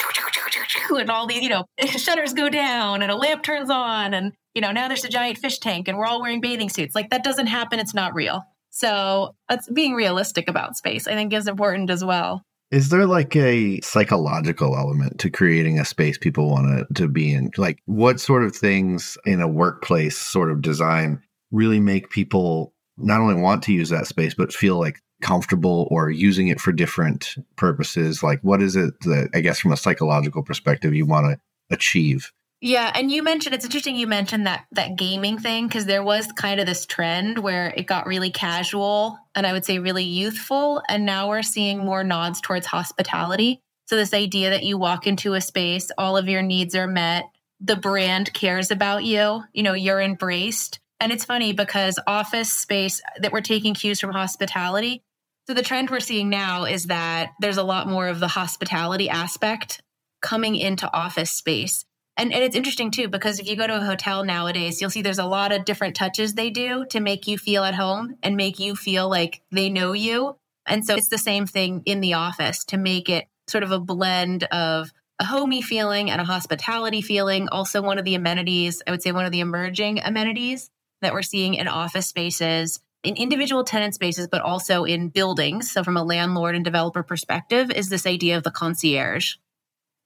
and 0.90 1.10
all 1.10 1.28
these, 1.28 1.42
you 1.42 1.50
know, 1.50 1.66
shutters 1.86 2.34
go 2.34 2.50
down 2.50 3.02
and 3.02 3.12
a 3.12 3.16
lamp 3.16 3.44
turns 3.44 3.70
on 3.70 4.14
and 4.14 4.34
you 4.54 4.62
know, 4.62 4.72
now 4.72 4.88
there's 4.88 5.06
a 5.06 5.10
giant 5.10 5.38
fish 5.38 5.60
tank 5.60 5.88
and 5.88 5.98
we're 5.98 6.06
all 6.06 6.22
wearing 6.22 6.42
bathing 6.42 6.70
suits. 6.70 6.94
Like 6.94 7.10
that 7.10 7.24
doesn't 7.24 7.48
happen. 7.48 7.80
It's 7.80 7.94
not 7.94 8.14
real. 8.14 8.44
So 8.70 9.36
that's 9.50 9.70
being 9.70 9.94
realistic 9.94 10.50
about 10.50 10.76
space, 10.76 11.08
I 11.08 11.14
think 11.14 11.32
is 11.32 11.48
important 11.48 11.90
as 11.90 12.04
well. 12.04 12.44
Is 12.74 12.90
there 12.90 13.06
like 13.06 13.36
a 13.36 13.80
psychological 13.82 14.76
element 14.76 15.20
to 15.20 15.30
creating 15.30 15.78
a 15.78 15.86
space 15.86 16.18
people 16.18 16.50
want 16.50 16.88
to, 16.88 17.04
to 17.04 17.08
be 17.08 17.32
in? 17.32 17.52
Like, 17.56 17.78
what 17.86 18.20
sort 18.20 18.44
of 18.44 18.56
things 18.56 19.16
in 19.28 19.42
a 19.42 19.48
workplace 19.48 20.18
sort 20.18 20.50
of 20.50 20.64
design 20.64 21.22
really 21.52 21.80
make 21.80 22.10
people 22.10 22.74
not 22.98 23.22
only 23.22 23.36
want 23.36 23.62
to 23.64 23.74
use 23.74 23.90
that 23.90 24.08
space, 24.08 24.34
but 24.34 24.52
feel 24.52 24.80
like 24.80 25.04
comfortable 25.22 25.88
or 25.92 26.10
using 26.10 26.48
it 26.48 26.60
for 26.60 26.72
different 26.72 27.36
purposes? 27.58 28.24
Like, 28.24 28.40
what 28.42 28.60
is 28.64 28.76
it 28.76 29.00
that, 29.02 29.30
I 29.36 29.42
guess, 29.42 29.60
from 29.60 29.72
a 29.72 29.78
psychological 29.78 30.42
perspective, 30.42 30.96
you 30.96 31.06
want 31.06 31.28
to 31.28 31.38
achieve? 31.70 32.32
Yeah, 32.66 32.90
and 32.96 33.12
you 33.12 33.24
mentioned 33.24 33.54
it's 33.54 33.66
interesting 33.66 33.98
you 33.98 34.08
mentioned 34.08 34.48
that 34.48 34.68
that 34.72 34.96
gaming 34.96 35.38
thing 35.38 35.68
because 35.68 35.86
there 35.86 36.02
was 36.02 36.32
kind 36.32 36.62
of 36.62 36.66
this 36.66 36.86
trend 36.86 37.38
where 37.38 37.74
it 37.76 37.88
got 37.88 38.08
really 38.08 38.30
casual 38.30 39.20
and 39.36 39.46
I 39.46 39.52
would 39.52 39.66
say 39.66 39.80
really 39.80 40.06
youthful 40.06 40.82
and 40.88 41.06
now 41.06 41.28
we're 41.28 41.42
seeing 41.44 41.80
more 41.80 42.06
nods 42.06 42.40
towards 42.40 42.66
hospitality. 42.66 43.60
So 43.88 43.98
this 43.98 44.14
idea 44.14 44.52
that 44.52 44.64
you 44.64 44.78
walk 44.78 45.08
into 45.08 45.34
a 45.34 45.42
space, 45.42 45.92
all 45.98 46.16
of 46.16 46.30
your 46.30 46.42
needs 46.42 46.74
are 46.74 46.88
met, 46.88 47.26
the 47.60 47.76
brand 47.76 48.34
cares 48.34 48.72
about 48.72 49.04
you, 49.04 49.44
you 49.52 49.62
know, 49.62 49.74
you're 49.74 50.00
embraced. 50.00 50.80
And 51.02 51.12
it's 51.12 51.26
funny 51.26 51.52
because 51.52 52.00
office 52.08 52.54
space 52.54 53.02
that 53.20 53.34
we're 53.34 53.42
taking 53.42 53.74
cues 53.74 54.00
from 54.00 54.14
hospitality. 54.14 55.04
So 55.48 55.54
the 55.54 55.64
trend 55.64 55.90
we're 55.90 56.00
seeing 56.00 56.30
now 56.30 56.64
is 56.64 56.86
that 56.86 57.34
there's 57.42 57.58
a 57.58 57.64
lot 57.64 57.90
more 57.90 58.08
of 58.08 58.22
the 58.22 58.30
hospitality 58.30 59.10
aspect 59.10 59.82
coming 60.22 60.56
into 60.56 60.90
office 60.96 61.32
space. 61.32 61.84
And, 62.16 62.32
and 62.32 62.44
it's 62.44 62.56
interesting 62.56 62.92
too, 62.92 63.08
because 63.08 63.40
if 63.40 63.48
you 63.48 63.56
go 63.56 63.66
to 63.66 63.78
a 63.78 63.86
hotel 63.86 64.24
nowadays, 64.24 64.80
you'll 64.80 64.90
see 64.90 65.02
there's 65.02 65.20
a 65.20 65.26
lot 65.26 65.52
of 65.52 65.66
different 65.66 65.96
touches 65.96 66.34
they 66.34 66.52
do 66.52 66.86
to 66.92 67.00
make 67.00 67.28
you 67.28 67.38
feel 67.38 67.64
at 67.64 67.74
home 67.74 68.18
and 68.22 68.38
make 68.38 68.60
you 68.60 68.76
feel 68.76 69.10
like 69.10 69.42
they 69.52 69.70
know 69.70 69.94
you. 69.94 70.36
And 70.66 70.86
so 70.86 70.96
it's 70.96 71.10
the 71.10 71.18
same 71.18 71.46
thing 71.46 71.82
in 71.86 72.02
the 72.02 72.14
office 72.14 72.64
to 72.66 72.78
make 72.78 73.10
it 73.10 73.28
sort 73.48 73.64
of 73.64 73.72
a 73.72 73.80
blend 73.80 74.44
of 74.46 74.92
a 75.20 75.26
homey 75.26 75.62
feeling 75.62 76.10
and 76.10 76.22
a 76.22 76.26
hospitality 76.26 77.02
feeling. 77.02 77.50
Also, 77.50 77.82
one 77.82 77.98
of 77.98 78.06
the 78.06 78.16
amenities, 78.16 78.82
I 78.88 78.92
would 78.92 79.02
say 79.02 79.12
one 79.12 79.26
of 79.26 79.32
the 79.32 79.42
emerging 79.42 80.00
amenities 80.00 80.70
that 81.02 81.14
we're 81.14 81.22
seeing 81.22 81.56
in 81.56 81.68
office 81.68 82.08
spaces, 82.08 82.80
in 83.04 83.16
individual 83.16 83.64
tenant 83.64 83.96
spaces, 83.96 84.28
but 84.28 84.42
also 84.42 84.86
in 84.86 85.10
buildings. 85.10 85.72
So, 85.72 85.84
from 85.84 85.98
a 85.98 86.04
landlord 86.04 86.56
and 86.56 86.64
developer 86.64 87.04
perspective, 87.04 87.72
is 87.72 87.90
this 87.90 88.06
idea 88.06 88.38
of 88.38 88.44
the 88.44 88.52
concierge. 88.52 89.36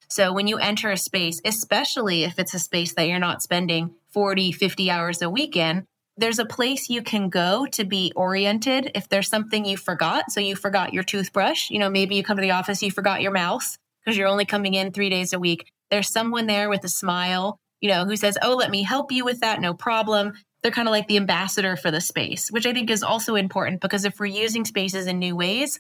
So 0.10 0.32
when 0.34 0.48
you 0.48 0.58
enter 0.58 0.90
a 0.90 0.98
space, 0.98 1.42
especially 1.44 2.24
if 2.24 2.40
it's 2.40 2.54
a 2.54 2.60
space 2.60 2.94
that 2.94 3.08
you're 3.08 3.20
not 3.20 3.42
spending 3.42 3.94
40, 4.12 4.52
50 4.52 4.90
hours 4.90 5.22
a 5.22 5.30
week 5.30 5.56
in, 5.56 5.86
there's 6.18 6.40
a 6.40 6.46
place 6.46 6.90
you 6.90 7.04
can 7.04 7.30
go 7.30 7.68
to 7.74 7.86
be 7.86 8.12
oriented 8.16 8.92
if 8.96 9.08
there's 9.08 9.30
something 9.30 9.66
you 9.66 9.78
forgot. 9.78 10.32
So 10.32 10.40
you 10.40 10.56
forgot 10.56 10.94
your 10.94 11.04
toothbrush, 11.04 11.70
you 11.70 11.78
know, 11.78 11.90
maybe 11.90 12.16
you 12.16 12.24
come 12.24 12.38
to 12.38 12.42
the 12.42 12.52
office, 12.52 12.82
you 12.82 12.92
forgot 12.92 13.22
your 13.22 13.32
mouse 13.32 13.78
because 14.04 14.18
you're 14.18 14.28
only 14.28 14.46
coming 14.46 14.74
in 14.74 14.92
three 14.92 15.10
days 15.10 15.34
a 15.34 15.40
week. 15.40 15.70
There's 15.92 16.12
someone 16.12 16.48
there 16.48 16.70
with 16.70 16.84
a 16.84 16.90
smile, 16.90 17.60
you 17.82 17.90
know, 17.90 18.06
who 18.06 18.16
says, 18.16 18.38
Oh, 18.42 18.56
let 18.56 18.72
me 18.72 18.82
help 18.84 19.12
you 19.12 19.26
with 19.26 19.42
that. 19.42 19.62
No 19.62 19.74
problem. 19.74 20.34
They're 20.64 20.72
kind 20.72 20.88
of 20.88 20.92
like 20.92 21.08
the 21.08 21.18
ambassador 21.18 21.76
for 21.76 21.92
the 21.92 22.02
space, 22.02 22.50
which 22.50 22.66
I 22.66 22.74
think 22.74 22.90
is 22.90 23.04
also 23.04 23.36
important 23.36 23.80
because 23.80 24.06
if 24.06 24.20
we're 24.20 24.26
using 24.26 24.66
spaces 24.66 25.06
in 25.06 25.20
new 25.20 25.36
ways, 25.36 25.80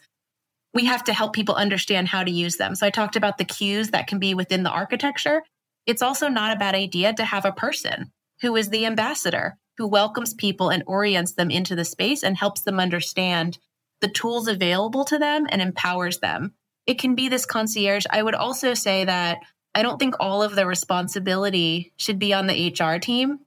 we 0.78 0.86
have 0.86 1.04
to 1.06 1.12
help 1.12 1.34
people 1.34 1.56
understand 1.56 2.08
how 2.08 2.24
to 2.24 2.30
use 2.30 2.58
them. 2.58 2.76
So 2.76 2.86
I 2.86 2.92
talked 2.92 3.16
about 3.16 3.40
the 3.40 3.46
cues 3.46 3.90
that 3.90 4.06
can 4.06 4.20
be 4.20 4.36
within 4.36 4.62
the 4.62 4.70
architecture. 4.70 5.42
It's 5.88 6.04
also 6.04 6.28
not 6.28 6.56
a 6.56 6.60
bad 6.60 6.76
idea 6.76 7.16
to 7.16 7.26
have 7.26 7.46
a 7.46 7.52
person 7.52 8.12
who 8.44 8.56
is 8.56 8.70
the 8.70 8.86
ambassador, 8.86 9.58
who 9.80 9.88
welcomes 9.88 10.36
people 10.36 10.70
and 10.70 10.84
orients 10.86 11.32
them 11.32 11.50
into 11.50 11.76
the 11.76 11.84
space 11.84 12.22
and 12.22 12.38
helps 12.38 12.62
them 12.62 12.80
understand 12.80 13.58
the 14.02 14.08
tools 14.08 14.48
available 14.48 15.04
to 15.06 15.18
them 15.18 15.48
and 15.50 15.64
empowers 15.64 16.20
them. 16.20 16.54
It 16.86 17.00
can 17.00 17.16
be 17.16 17.28
this 17.28 17.48
concierge. 17.48 18.06
I 18.12 18.22
would 18.22 18.36
also 18.36 18.76
say 18.76 19.04
that 19.04 19.40
I 19.74 19.82
don't 19.82 19.98
think 19.98 20.14
all 20.20 20.44
of 20.44 20.54
the 20.54 20.68
responsibility 20.68 21.92
should 21.98 22.20
be 22.20 22.36
on 22.36 22.46
the 22.46 22.72
HR 22.80 23.00
team 23.00 23.40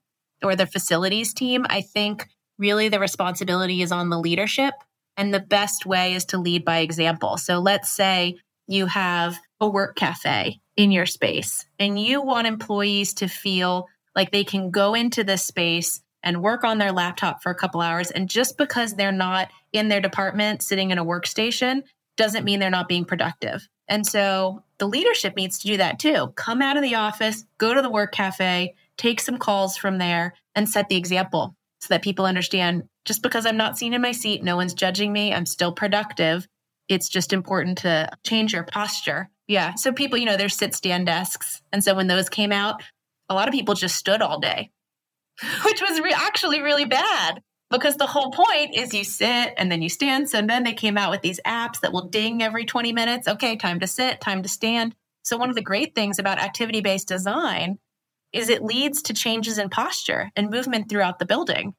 or 0.42 0.56
the 0.56 0.66
facilities 0.66 1.32
team. 1.32 1.64
I 1.70 1.82
think 1.82 2.26
really 2.58 2.88
the 2.88 2.98
responsibility 2.98 3.82
is 3.82 3.92
on 3.92 4.10
the 4.10 4.18
leadership 4.18 4.74
and 5.20 5.34
the 5.34 5.40
best 5.40 5.84
way 5.84 6.14
is 6.14 6.24
to 6.24 6.38
lead 6.38 6.64
by 6.64 6.78
example. 6.78 7.36
So 7.36 7.58
let's 7.58 7.90
say 7.90 8.38
you 8.66 8.86
have 8.86 9.36
a 9.60 9.68
work 9.68 9.94
cafe 9.94 10.60
in 10.78 10.90
your 10.92 11.04
space 11.04 11.66
and 11.78 12.00
you 12.00 12.22
want 12.22 12.46
employees 12.46 13.12
to 13.14 13.28
feel 13.28 13.86
like 14.16 14.30
they 14.30 14.44
can 14.44 14.70
go 14.70 14.94
into 14.94 15.22
this 15.22 15.44
space 15.44 16.00
and 16.22 16.42
work 16.42 16.64
on 16.64 16.78
their 16.78 16.90
laptop 16.90 17.42
for 17.42 17.52
a 17.52 17.54
couple 17.54 17.82
hours. 17.82 18.10
And 18.10 18.30
just 18.30 18.56
because 18.56 18.94
they're 18.94 19.12
not 19.12 19.50
in 19.74 19.88
their 19.88 20.00
department 20.00 20.62
sitting 20.62 20.90
in 20.90 20.96
a 20.96 21.04
workstation 21.04 21.82
doesn't 22.16 22.44
mean 22.44 22.58
they're 22.58 22.70
not 22.70 22.88
being 22.88 23.04
productive. 23.04 23.68
And 23.88 24.06
so 24.06 24.64
the 24.78 24.88
leadership 24.88 25.36
needs 25.36 25.58
to 25.58 25.66
do 25.66 25.76
that 25.76 25.98
too. 25.98 26.32
Come 26.34 26.62
out 26.62 26.78
of 26.78 26.82
the 26.82 26.94
office, 26.94 27.44
go 27.58 27.74
to 27.74 27.82
the 27.82 27.90
work 27.90 28.12
cafe, 28.12 28.74
take 28.96 29.20
some 29.20 29.36
calls 29.36 29.76
from 29.76 29.98
there, 29.98 30.32
and 30.54 30.66
set 30.66 30.88
the 30.88 30.96
example 30.96 31.54
so 31.80 31.88
that 31.90 32.02
people 32.02 32.24
understand 32.24 32.84
just 33.04 33.22
because 33.22 33.46
I'm 33.46 33.56
not 33.56 33.78
seen 33.78 33.94
in 33.94 34.02
my 34.02 34.12
seat, 34.12 34.42
no 34.42 34.56
one's 34.56 34.74
judging 34.74 35.12
me, 35.12 35.32
I'm 35.32 35.46
still 35.46 35.72
productive. 35.72 36.46
It's 36.88 37.08
just 37.08 37.32
important 37.32 37.78
to 37.78 38.10
change 38.24 38.52
your 38.52 38.64
posture. 38.64 39.30
Yeah. 39.46 39.74
So 39.74 39.92
people, 39.92 40.18
you 40.18 40.26
know, 40.26 40.36
there's 40.36 40.56
sit 40.56 40.74
stand 40.74 41.06
desks. 41.06 41.62
And 41.72 41.82
so 41.82 41.94
when 41.94 42.06
those 42.06 42.28
came 42.28 42.52
out, 42.52 42.82
a 43.28 43.34
lot 43.34 43.48
of 43.48 43.52
people 43.52 43.74
just 43.74 43.96
stood 43.96 44.22
all 44.22 44.40
day, 44.40 44.70
which 45.64 45.80
was 45.80 46.00
re- 46.00 46.14
actually 46.14 46.62
really 46.62 46.84
bad 46.84 47.42
because 47.70 47.96
the 47.96 48.06
whole 48.06 48.32
point 48.32 48.74
is 48.74 48.92
you 48.92 49.04
sit 49.04 49.54
and 49.56 49.70
then 49.70 49.82
you 49.82 49.88
stand. 49.88 50.28
So 50.28 50.42
then 50.42 50.64
they 50.64 50.72
came 50.72 50.98
out 50.98 51.10
with 51.10 51.22
these 51.22 51.40
apps 51.46 51.80
that 51.80 51.92
will 51.92 52.08
ding 52.08 52.42
every 52.42 52.64
20 52.64 52.92
minutes. 52.92 53.28
Okay, 53.28 53.56
time 53.56 53.80
to 53.80 53.86
sit, 53.86 54.20
time 54.20 54.42
to 54.42 54.48
stand. 54.48 54.94
So 55.22 55.36
one 55.36 55.48
of 55.48 55.54
the 55.54 55.62
great 55.62 55.94
things 55.94 56.18
about 56.18 56.38
activity 56.38 56.80
based 56.80 57.08
design 57.08 57.78
is 58.32 58.48
it 58.48 58.62
leads 58.62 59.02
to 59.02 59.14
changes 59.14 59.58
in 59.58 59.70
posture 59.70 60.30
and 60.36 60.50
movement 60.50 60.88
throughout 60.88 61.18
the 61.18 61.26
building. 61.26 61.74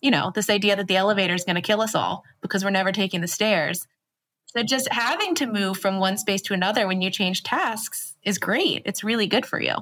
You 0.00 0.10
know, 0.10 0.30
this 0.34 0.50
idea 0.50 0.76
that 0.76 0.86
the 0.86 0.96
elevator 0.96 1.34
is 1.34 1.44
going 1.44 1.56
to 1.56 1.62
kill 1.62 1.80
us 1.80 1.94
all 1.94 2.24
because 2.40 2.64
we're 2.64 2.70
never 2.70 2.92
taking 2.92 3.20
the 3.20 3.28
stairs. 3.28 3.86
So 4.46 4.62
just 4.62 4.90
having 4.90 5.34
to 5.36 5.46
move 5.46 5.78
from 5.78 5.98
one 5.98 6.16
space 6.16 6.42
to 6.42 6.54
another 6.54 6.86
when 6.86 7.02
you 7.02 7.10
change 7.10 7.42
tasks 7.42 8.16
is 8.22 8.38
great. 8.38 8.82
It's 8.86 9.04
really 9.04 9.26
good 9.26 9.44
for 9.44 9.60
you. 9.60 9.74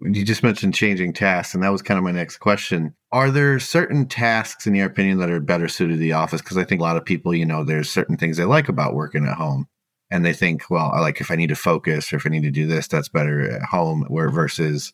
You 0.00 0.24
just 0.24 0.42
mentioned 0.42 0.74
changing 0.74 1.14
tasks, 1.14 1.54
and 1.54 1.62
that 1.62 1.72
was 1.72 1.80
kind 1.80 1.96
of 1.96 2.04
my 2.04 2.10
next 2.10 2.36
question. 2.38 2.94
Are 3.12 3.30
there 3.30 3.58
certain 3.58 4.06
tasks, 4.06 4.66
in 4.66 4.74
your 4.74 4.86
opinion, 4.86 5.18
that 5.18 5.30
are 5.30 5.40
better 5.40 5.68
suited 5.68 5.94
to 5.94 5.98
the 5.98 6.12
office? 6.12 6.42
Because 6.42 6.58
I 6.58 6.64
think 6.64 6.80
a 6.80 6.84
lot 6.84 6.98
of 6.98 7.04
people, 7.04 7.34
you 7.34 7.46
know, 7.46 7.64
there's 7.64 7.88
certain 7.88 8.18
things 8.18 8.36
they 8.36 8.44
like 8.44 8.68
about 8.68 8.94
working 8.94 9.24
at 9.24 9.36
home 9.36 9.66
and 10.10 10.24
they 10.24 10.34
think, 10.34 10.68
well, 10.68 10.92
like 11.00 11.20
if 11.22 11.30
I 11.30 11.36
need 11.36 11.48
to 11.48 11.56
focus 11.56 12.12
or 12.12 12.16
if 12.16 12.26
I 12.26 12.28
need 12.28 12.42
to 12.42 12.50
do 12.50 12.66
this, 12.66 12.88
that's 12.88 13.08
better 13.08 13.50
at 13.50 13.62
home. 13.62 14.04
Where 14.08 14.28
versus 14.28 14.92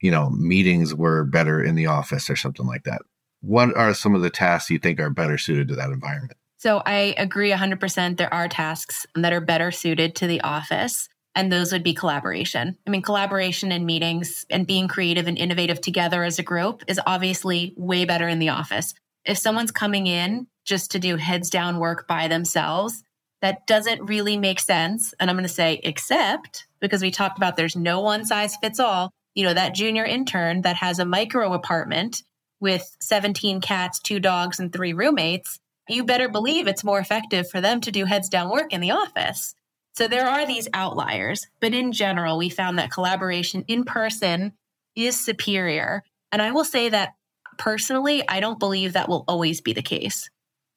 you 0.00 0.10
know, 0.10 0.30
meetings 0.30 0.94
were 0.94 1.24
better 1.24 1.62
in 1.62 1.74
the 1.74 1.86
office 1.86 2.28
or 2.28 2.36
something 2.36 2.66
like 2.66 2.84
that. 2.84 3.02
What 3.40 3.76
are 3.76 3.94
some 3.94 4.14
of 4.14 4.22
the 4.22 4.30
tasks 4.30 4.70
you 4.70 4.78
think 4.78 5.00
are 5.00 5.10
better 5.10 5.38
suited 5.38 5.68
to 5.68 5.76
that 5.76 5.90
environment? 5.90 6.38
So 6.58 6.82
I 6.84 7.14
agree 7.18 7.50
100%. 7.50 8.16
There 8.16 8.32
are 8.32 8.48
tasks 8.48 9.06
that 9.14 9.32
are 9.32 9.40
better 9.40 9.70
suited 9.70 10.14
to 10.16 10.26
the 10.26 10.40
office. 10.40 11.08
And 11.34 11.52
those 11.52 11.70
would 11.70 11.82
be 11.82 11.92
collaboration. 11.92 12.78
I 12.86 12.90
mean, 12.90 13.02
collaboration 13.02 13.70
and 13.70 13.84
meetings 13.84 14.46
and 14.48 14.66
being 14.66 14.88
creative 14.88 15.28
and 15.28 15.36
innovative 15.36 15.82
together 15.82 16.24
as 16.24 16.38
a 16.38 16.42
group 16.42 16.82
is 16.88 16.98
obviously 17.06 17.74
way 17.76 18.06
better 18.06 18.26
in 18.26 18.38
the 18.38 18.48
office. 18.48 18.94
If 19.26 19.36
someone's 19.36 19.70
coming 19.70 20.06
in 20.06 20.46
just 20.64 20.92
to 20.92 20.98
do 20.98 21.16
heads 21.16 21.50
down 21.50 21.78
work 21.78 22.08
by 22.08 22.26
themselves, 22.26 23.02
that 23.42 23.66
doesn't 23.66 24.06
really 24.06 24.38
make 24.38 24.60
sense. 24.60 25.12
And 25.20 25.28
I'm 25.28 25.36
going 25.36 25.46
to 25.46 25.52
say, 25.52 25.78
except 25.84 26.66
because 26.80 27.02
we 27.02 27.10
talked 27.10 27.36
about 27.36 27.56
there's 27.56 27.76
no 27.76 28.00
one 28.00 28.24
size 28.24 28.56
fits 28.56 28.80
all. 28.80 29.10
You 29.34 29.44
know, 29.44 29.52
that 29.52 29.74
junior 29.74 30.06
intern 30.06 30.62
that 30.62 30.76
has 30.76 30.98
a 30.98 31.04
micro 31.04 31.52
apartment 31.52 32.22
with 32.60 32.96
17 33.00 33.60
cats, 33.60 34.00
two 34.00 34.20
dogs, 34.20 34.58
and 34.60 34.72
three 34.72 34.92
roommates, 34.92 35.58
you 35.88 36.04
better 36.04 36.28
believe 36.28 36.66
it's 36.66 36.84
more 36.84 36.98
effective 36.98 37.48
for 37.48 37.60
them 37.60 37.80
to 37.82 37.92
do 37.92 38.04
heads 38.04 38.28
down 38.28 38.50
work 38.50 38.72
in 38.72 38.80
the 38.80 38.90
office. 38.92 39.54
So 39.94 40.08
there 40.08 40.26
are 40.26 40.46
these 40.46 40.68
outliers, 40.74 41.46
but 41.60 41.72
in 41.72 41.92
general, 41.92 42.38
we 42.38 42.48
found 42.48 42.78
that 42.78 42.90
collaboration 42.90 43.64
in 43.68 43.84
person 43.84 44.52
is 44.94 45.18
superior. 45.18 46.02
And 46.32 46.42
I 46.42 46.52
will 46.52 46.64
say 46.64 46.88
that 46.88 47.14
personally, 47.56 48.22
I 48.28 48.40
don't 48.40 48.58
believe 48.58 48.92
that 48.92 49.08
will 49.08 49.24
always 49.28 49.60
be 49.60 49.72
the 49.72 49.82
case 49.82 50.28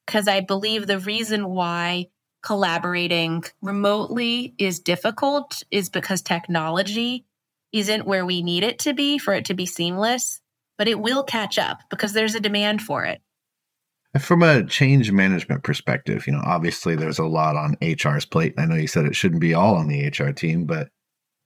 because 0.06 0.26
I 0.26 0.40
believe 0.40 0.86
the 0.86 0.98
reason 0.98 1.48
why 1.48 2.06
collaborating 2.42 3.44
remotely 3.60 4.54
is 4.58 4.80
difficult 4.80 5.62
is 5.70 5.90
because 5.90 6.22
technology 6.22 7.26
isn't 7.72 8.06
where 8.06 8.24
we 8.24 8.42
need 8.42 8.64
it 8.64 8.80
to 8.80 8.94
be 8.94 9.18
for 9.18 9.34
it 9.34 9.46
to 9.46 9.54
be 9.54 9.66
seamless, 9.66 10.40
but 10.80 10.88
it 10.88 10.98
will 10.98 11.22
catch 11.22 11.58
up 11.58 11.82
because 11.90 12.14
there's 12.14 12.34
a 12.34 12.40
demand 12.40 12.80
for 12.80 13.04
it. 13.04 13.20
From 14.18 14.42
a 14.42 14.64
change 14.64 15.12
management 15.12 15.62
perspective, 15.62 16.26
you 16.26 16.32
know, 16.32 16.40
obviously 16.42 16.96
there's 16.96 17.18
a 17.18 17.26
lot 17.26 17.54
on 17.54 17.76
HR's 17.82 18.24
plate. 18.24 18.54
I 18.56 18.64
know 18.64 18.76
you 18.76 18.86
said 18.86 19.04
it 19.04 19.14
shouldn't 19.14 19.42
be 19.42 19.52
all 19.52 19.74
on 19.74 19.88
the 19.88 20.06
HR 20.06 20.32
team, 20.32 20.64
but 20.64 20.88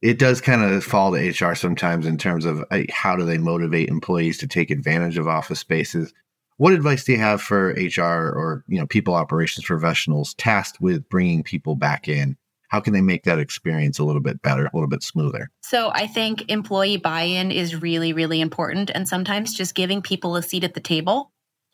it 0.03 0.21
does 0.21 0.41
kind 0.41 0.63
of 0.63 0.85
fall 0.85 1.11
to 1.11 1.19
HR 1.19 1.57
sometimes 1.57 2.07
in 2.07 2.17
terms 2.17 2.45
of 2.45 2.63
how 2.93 3.17
do 3.17 3.25
they 3.25 3.39
motivate 3.39 3.89
employees 3.89 4.39
to 4.39 4.47
take 4.47 4.71
advantage 4.71 5.19
of 5.19 5.27
office 5.27 5.59
spaces. 5.59 6.15
What 6.59 6.73
advice 6.73 7.03
do 7.03 7.11
you 7.11 7.19
have 7.19 7.43
for 7.43 7.71
HR 7.71 8.31
or 8.31 8.63
you 8.69 8.79
know 8.79 8.87
people 8.87 9.15
operations 9.15 9.67
professionals 9.67 10.35
tasked 10.35 10.81
with 10.81 11.09
bringing 11.09 11.43
people 11.43 11.75
back 11.75 12.07
in? 12.07 12.37
How 12.75 12.81
can 12.81 12.93
they 12.93 13.03
make 13.03 13.23
that 13.23 13.39
experience 13.39 14.01
a 14.01 14.05
little 14.05 14.21
bit 14.21 14.43
better, 14.43 14.67
a 14.67 14.71
little 14.75 14.89
bit 14.89 15.05
smoother? 15.05 15.49
So 15.63 15.93
I 15.95 16.09
think 16.09 16.51
employee 16.51 16.97
buy-in 16.97 17.53
is 17.53 17.81
really 17.81 18.13
really 18.13 18.41
important 18.41 18.91
and 18.93 19.07
sometimes 19.07 19.55
just 19.55 19.77
giving 19.77 20.03
people 20.03 20.35
a 20.35 20.43
seat 20.43 20.65
at 20.65 20.75
the 20.75 20.81
table 20.81 21.31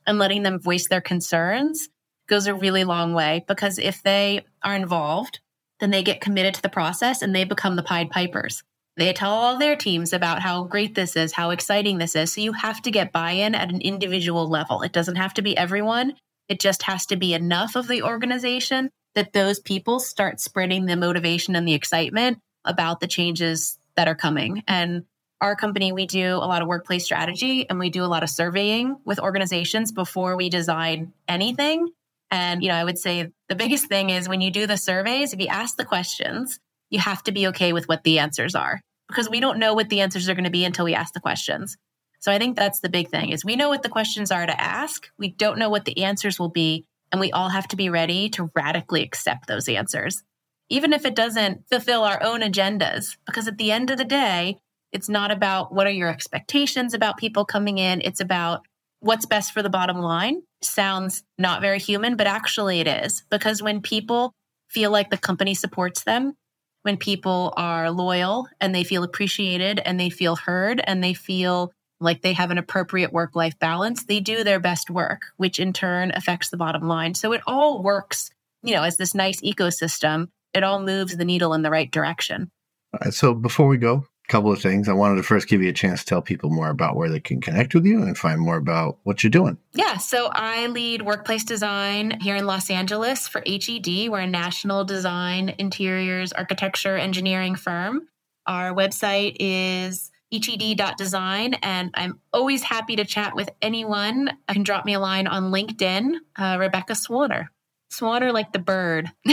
and 0.07 0.19
letting 0.19 0.42
them 0.42 0.61
voice 0.61 0.88
their 0.88 1.00
concerns 1.00 1.88
goes 2.28 2.47
a 2.47 2.52
really 2.52 2.85
long 2.85 3.14
way 3.14 3.47
because 3.49 3.78
if 3.78 4.02
they 4.02 4.45
are 4.62 4.75
involved, 4.75 5.40
then 5.78 5.90
they 5.90 6.02
get 6.02 6.21
committed 6.21 6.52
to 6.57 6.61
the 6.61 6.69
process 6.69 7.23
and 7.23 7.35
they 7.35 7.45
become 7.45 7.76
the 7.76 7.83
Pied 7.83 8.11
Pipers. 8.11 8.62
They 8.99 9.11
tell 9.14 9.30
all 9.30 9.57
their 9.57 9.76
teams 9.76 10.12
about 10.12 10.42
how 10.42 10.64
great 10.64 10.95
this 10.97 11.16
is, 11.16 11.33
how 11.33 11.49
exciting 11.49 11.97
this 11.97 12.14
is. 12.14 12.35
So 12.35 12.42
you 12.42 12.52
have 12.52 12.83
to 12.83 12.90
get 12.90 13.11
buy 13.11 13.30
in 13.30 13.54
at 13.54 13.73
an 13.73 13.80
individual 13.80 14.50
level. 14.50 14.83
It 14.83 14.92
doesn't 14.92 15.16
have 15.16 15.33
to 15.33 15.40
be 15.40 15.57
everyone, 15.57 16.12
it 16.50 16.61
just 16.61 16.83
has 16.83 17.07
to 17.07 17.16
be 17.16 17.33
enough 17.33 17.75
of 17.75 17.88
the 17.88 18.02
organization 18.02 18.90
that 19.14 19.33
those 19.33 19.59
people 19.59 20.00
start 20.00 20.40
spreading 20.40 20.87
the 20.87 20.97
motivation 20.97 21.57
and 21.57 21.67
the 21.67 21.75
excitement 21.75 22.38
about 22.64 23.00
the 23.00 23.07
changes 23.07 23.79
that 23.97 24.09
are 24.09 24.14
coming. 24.14 24.62
And 24.69 25.05
our 25.40 25.57
company, 25.57 25.93
we 25.93 26.07
do 26.07 26.37
a 26.37 26.47
lot 26.47 26.62
of 26.62 26.69
workplace 26.69 27.05
strategy 27.05 27.69
and 27.69 27.79
we 27.79 27.90
do 27.90 28.05
a 28.05 28.07
lot 28.07 28.23
of 28.23 28.31
surveying 28.31 28.97
with 29.05 29.19
organizations 29.19 29.90
before 29.90 30.37
we 30.37 30.50
design 30.50 31.12
anything. 31.26 31.88
And, 32.31 32.62
you 32.62 32.69
know, 32.69 32.76
I 32.76 32.85
would 32.85 32.99
say 32.99 33.31
the 33.49 33.55
biggest 33.55 33.87
thing 33.87 34.11
is 34.11 34.29
when 34.29 34.40
you 34.40 34.50
do 34.50 34.67
the 34.67 34.76
surveys, 34.76 35.33
if 35.33 35.40
you 35.40 35.49
ask 35.49 35.76
the 35.76 35.85
questions, 35.85 36.61
you 36.90 37.00
have 37.00 37.23
to 37.25 37.33
be 37.33 37.49
okay 37.49 37.73
with 37.73 37.88
what 37.88 38.05
the 38.05 38.19
answers 38.19 38.55
are 38.55 38.81
because 39.09 39.29
we 39.29 39.40
don't 39.40 39.59
know 39.59 39.75
what 39.75 39.88
the 39.88 40.00
answers 40.00 40.29
are 40.29 40.35
going 40.35 40.45
to 40.45 40.50
be 40.50 40.64
until 40.64 40.85
we 40.85 40.95
ask 40.95 41.14
the 41.14 41.21
questions. 41.21 41.76
So 42.21 42.31
I 42.31 42.38
think 42.38 42.56
that's 42.56 42.80
the 42.80 42.89
big 42.89 43.08
thing 43.08 43.30
is 43.30 43.45
we 43.45 43.56
know 43.56 43.71
what 43.71 43.82
the 43.82 43.89
questions 43.89 44.30
are 44.30 44.45
to 44.45 44.61
ask. 44.61 45.08
We 45.19 45.30
don't 45.30 45.58
know 45.58 45.71
what 45.71 45.87
the 45.87 46.04
answers 46.04 46.39
will 46.39 46.50
be. 46.50 46.84
And 47.12 47.20
we 47.20 47.32
all 47.32 47.49
have 47.49 47.68
to 47.68 47.76
be 47.76 47.90
ready 47.90 48.28
to 48.30 48.50
radically 48.54 49.02
accept 49.02 49.46
those 49.46 49.68
answers, 49.68 50.23
even 50.68 50.92
if 50.92 51.04
it 51.04 51.16
doesn't 51.16 51.64
fulfill 51.68 52.02
our 52.04 52.23
own 52.23 52.40
agendas. 52.40 53.16
Because 53.26 53.49
at 53.49 53.58
the 53.58 53.73
end 53.73 53.90
of 53.90 53.99
the 53.99 54.04
day, 54.04 54.58
it's 54.92 55.08
not 55.08 55.30
about 55.30 55.75
what 55.75 55.86
are 55.86 55.90
your 55.90 56.08
expectations 56.08 56.94
about 56.94 57.16
people 57.16 57.44
coming 57.44 57.78
in. 57.78 58.00
It's 58.00 58.20
about 58.20 58.62
what's 59.00 59.26
best 59.26 59.52
for 59.52 59.62
the 59.62 59.70
bottom 59.70 59.99
line. 59.99 60.42
Sounds 60.62 61.23
not 61.38 61.62
very 61.62 61.78
human, 61.78 62.16
but 62.16 62.26
actually 62.26 62.80
it 62.80 62.86
is 62.86 63.25
because 63.30 63.62
when 63.62 63.80
people 63.80 64.32
feel 64.68 64.90
like 64.90 65.10
the 65.10 65.16
company 65.16 65.54
supports 65.54 66.04
them, 66.04 66.34
when 66.82 66.96
people 66.96 67.52
are 67.56 67.90
loyal 67.90 68.49
and 68.60 68.75
they 68.75 68.84
feel 68.84 69.02
appreciated 69.02 69.80
and 69.84 69.99
they 69.99 70.10
feel 70.10 70.36
heard 70.36 70.80
and 70.84 71.02
they 71.02 71.14
feel 71.14 71.73
like 72.00 72.23
they 72.23 72.32
have 72.32 72.50
an 72.50 72.58
appropriate 72.58 73.13
work 73.13 73.36
life 73.36 73.58
balance, 73.58 74.04
they 74.04 74.21
do 74.21 74.43
their 74.43 74.60
best 74.60 74.91
work, 74.91 75.23
which 75.36 75.58
in 75.58 75.73
turn 75.73 76.13
affects 76.15 76.49
the 76.49 76.56
bottom 76.56 76.89
line. 76.89 77.15
So 77.15 77.32
it 77.32 77.43
all 77.47 77.82
works, 77.82 78.30
you 78.63 78.75
know, 78.75 78.82
as 78.82 78.97
this 78.97 79.15
nice 79.15 79.41
ecosystem. 79.43 80.28
It 80.52 80.65
all 80.65 80.82
moves 80.82 81.17
the 81.17 81.25
needle 81.25 81.54
in 81.54 81.63
the 81.63 81.71
right 81.71 81.91
direction. 81.91 82.50
All 82.93 83.00
right. 83.04 83.15
So 83.15 83.34
before 83.34 83.69
we 83.69 83.76
go, 83.76 84.06
a 84.28 84.32
couple 84.32 84.50
of 84.50 84.60
things. 84.60 84.89
I 84.89 84.95
wanted 84.95 85.17
to 85.17 85.23
first 85.23 85.47
give 85.47 85.63
you 85.63 85.69
a 85.69 85.73
chance 85.73 86.00
to 86.00 86.06
tell 86.06 86.23
people 86.23 86.50
more 86.50 86.71
about 86.71 86.97
where 86.97 87.08
they 87.08 87.21
can 87.21 87.41
connect 87.41 87.75
with 87.75 87.84
you 87.84 88.02
and 88.02 88.19
find 88.19 88.41
more 88.41 88.56
about 88.56 88.99
what 89.04 89.23
you're 89.23 89.30
doing. 89.30 89.58
Yeah, 89.75 89.99
so 89.99 90.28
I 90.32 90.67
lead 90.69 91.02
workplace 91.02 91.45
design 91.45 92.19
here 92.21 92.34
in 92.34 92.47
Los 92.47 92.71
Angeles 92.71 93.28
for 93.28 93.43
HED. 93.47 94.08
We're 94.08 94.21
a 94.21 94.26
national 94.26 94.84
design, 94.84 95.54
interiors, 95.58 96.32
architecture, 96.32 96.97
engineering 96.97 97.54
firm. 97.54 98.08
Our 98.47 98.73
website 98.73 99.36
is 99.39 100.10
hed.design, 100.32 101.54
and 101.54 101.90
I'm 101.95 102.21
always 102.32 102.62
happy 102.62 102.97
to 102.97 103.04
chat 103.04 103.34
with 103.34 103.50
anyone. 103.60 104.30
I 104.49 104.52
can 104.52 104.62
drop 104.62 104.84
me 104.84 104.95
a 104.95 105.00
line 105.00 105.26
on 105.26 105.50
LinkedIn, 105.50 106.14
uh, 106.36 106.56
Rebecca 106.58 106.95
Swanner. 106.95 107.49
Swanner 107.93 108.32
like 108.32 108.52
the 108.52 108.58
bird. 108.58 109.10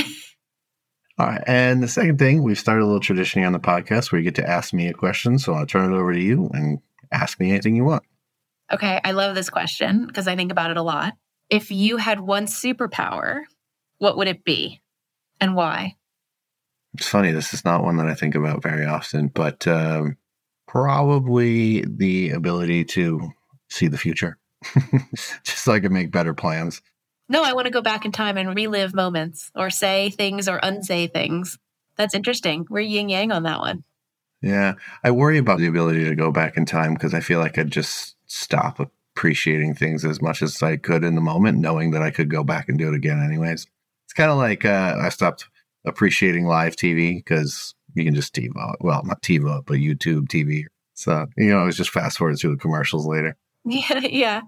All 1.20 1.26
right. 1.26 1.44
And 1.48 1.82
the 1.82 1.88
second 1.88 2.20
thing, 2.20 2.44
we've 2.44 2.60
started 2.60 2.84
a 2.84 2.86
little 2.86 3.00
tradition 3.00 3.40
here 3.40 3.48
on 3.48 3.54
the 3.54 3.60
podcast 3.60 4.12
where 4.12 4.20
you 4.20 4.24
get 4.24 4.36
to 4.36 4.48
ask 4.48 4.74
me 4.74 4.88
a 4.88 4.94
question. 4.94 5.40
So 5.40 5.54
I'll 5.54 5.66
turn 5.66 5.92
it 5.92 5.98
over 5.98 6.14
to 6.14 6.20
you 6.20 6.50
and 6.54 6.80
ask 7.12 7.40
me 7.40 7.50
anything 7.50 7.76
you 7.76 7.86
want. 7.86 8.04
Okay. 8.72 9.00
I 9.04 9.12
love 9.12 9.34
this 9.34 9.50
question 9.50 10.06
because 10.06 10.28
I 10.28 10.36
think 10.36 10.52
about 10.52 10.70
it 10.70 10.78
a 10.78 10.84
lot. 10.84 11.14
If 11.50 11.72
you 11.72 11.98
had 11.98 12.20
one 12.20 12.46
superpower, 12.46 13.42
what 13.98 14.18
would 14.18 14.28
it 14.28 14.44
be 14.44 14.82
and 15.40 15.56
why? 15.56 15.96
It's 16.94 17.08
funny. 17.08 17.32
This 17.32 17.54
is 17.54 17.66
not 17.66 17.84
one 17.84 17.98
that 17.98 18.08
I 18.08 18.14
think 18.14 18.36
about 18.36 18.62
very 18.62 18.86
often, 18.86 19.28
but 19.28 19.66
um, 19.68 20.18
probably 20.68 21.84
the 21.86 22.32
ability 22.32 22.86
to 22.86 23.32
see 23.70 23.88
the 23.88 23.98
future, 23.98 24.38
just 25.44 25.64
so 25.64 25.74
I 25.74 25.80
can 25.80 25.94
make 25.94 26.12
better 26.12 26.34
plans. 26.34 26.82
No, 27.30 27.44
I 27.44 27.54
want 27.54 27.66
to 27.66 27.72
go 27.72 27.82
back 27.82 28.06
in 28.06 28.12
time 28.12 28.38
and 28.38 28.56
relive 28.56 28.94
moments 28.94 29.52
or 29.56 29.70
say 29.70 30.10
things 30.12 30.48
or 30.48 30.60
unsay 30.64 31.08
things. 31.08 31.58
That's 31.98 32.14
interesting. 32.14 32.66
We're 32.70 32.82
yin 32.82 33.10
yang 33.10 33.32
on 33.32 33.44
that 33.44 33.60
one. 33.60 33.84
Yeah. 34.42 34.74
I 35.04 35.12
worry 35.12 35.38
about 35.38 35.60
the 35.60 35.68
ability 35.68 36.06
to 36.06 36.16
go 36.16 36.32
back 36.32 36.58
in 36.58 36.66
time 36.66 36.94
because 36.94 37.14
I 37.14 37.20
feel 37.20 37.40
like 37.40 37.58
I'd 37.58 37.72
just 37.72 38.16
stop 38.28 38.80
appreciating 39.16 39.74
things 39.74 40.06
as 40.06 40.22
much 40.22 40.42
as 40.42 40.62
I 40.62 40.78
could 40.78 41.04
in 41.04 41.16
the 41.16 41.22
moment, 41.22 41.58
knowing 41.58 41.92
that 41.92 42.04
I 42.04 42.12
could 42.12 42.30
go 42.30 42.44
back 42.44 42.70
and 42.70 42.78
do 42.78 42.88
it 42.88 42.96
again 42.96 43.22
anyways. 43.22 43.66
It's 44.06 44.14
kind 44.14 44.32
of 44.32 44.38
like 44.38 44.64
uh, 44.64 44.96
I 45.00 45.10
stopped 45.10 45.50
appreciating 45.86 46.46
live 46.46 46.76
TV 46.76 47.16
because 47.18 47.74
you 47.98 48.06
can 48.06 48.16
just 48.16 48.34
TiVo, 48.34 48.76
well, 48.80 49.04
not 49.04 49.22
TiVo, 49.22 49.66
but 49.66 49.78
YouTube 49.78 50.28
TV. 50.28 50.64
So, 50.94 51.28
you 51.38 51.50
know, 51.50 51.60
I 51.60 51.66
was 51.66 51.78
just 51.78 51.90
fast 51.90 52.18
forward 52.18 52.38
through 52.40 52.52
the 52.52 52.62
commercials 52.62 53.06
later. 53.06 53.36
Yeah. 53.70 54.00
Yeah. 54.00 54.42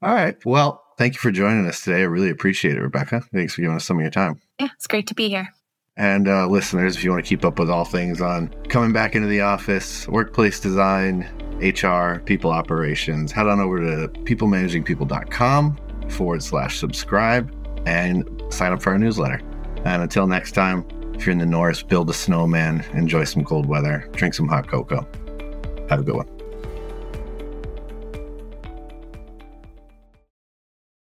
All 0.00 0.14
right. 0.14 0.34
Well, 0.46 0.82
thank 0.96 1.12
you 1.12 1.20
for 1.20 1.30
joining 1.30 1.66
us 1.66 1.84
today. 1.84 1.98
I 1.98 2.04
really 2.04 2.30
appreciate 2.30 2.76
it, 2.76 2.80
Rebecca. 2.80 3.20
Thanks 3.34 3.54
for 3.54 3.60
giving 3.60 3.76
us 3.76 3.84
some 3.84 3.98
of 3.98 4.00
your 4.00 4.10
time. 4.10 4.40
Yeah, 4.58 4.68
it's 4.74 4.86
great 4.86 5.06
to 5.08 5.14
be 5.14 5.28
here. 5.28 5.50
And 5.96 6.26
uh, 6.26 6.46
listeners, 6.46 6.96
if 6.96 7.04
you 7.04 7.10
want 7.10 7.22
to 7.22 7.28
keep 7.28 7.44
up 7.44 7.58
with 7.58 7.68
all 7.68 7.84
things 7.84 8.22
on 8.22 8.48
coming 8.68 8.92
back 8.94 9.14
into 9.14 9.28
the 9.28 9.42
office, 9.42 10.08
workplace 10.08 10.58
design, 10.58 11.28
HR, 11.60 12.20
people 12.24 12.50
operations, 12.50 13.30
head 13.30 13.46
on 13.46 13.60
over 13.60 13.78
to 13.78 14.08
peoplemanagingpeople.com 14.24 16.08
forward 16.08 16.42
slash 16.42 16.78
subscribe 16.78 17.54
and 17.86 18.42
sign 18.48 18.72
up 18.72 18.80
for 18.82 18.90
our 18.90 18.98
newsletter. 18.98 19.40
And 19.84 20.02
until 20.02 20.26
next 20.26 20.52
time, 20.52 20.86
if 21.14 21.26
you're 21.26 21.32
in 21.32 21.38
the 21.38 21.46
north, 21.46 21.86
build 21.88 22.10
a 22.10 22.12
snowman, 22.12 22.84
enjoy 22.94 23.24
some 23.24 23.44
cold 23.44 23.66
weather, 23.66 24.08
drink 24.12 24.34
some 24.34 24.48
hot 24.48 24.68
cocoa. 24.68 25.06
Have 25.88 26.00
a 26.00 26.02
good 26.02 26.16
one. 26.16 26.41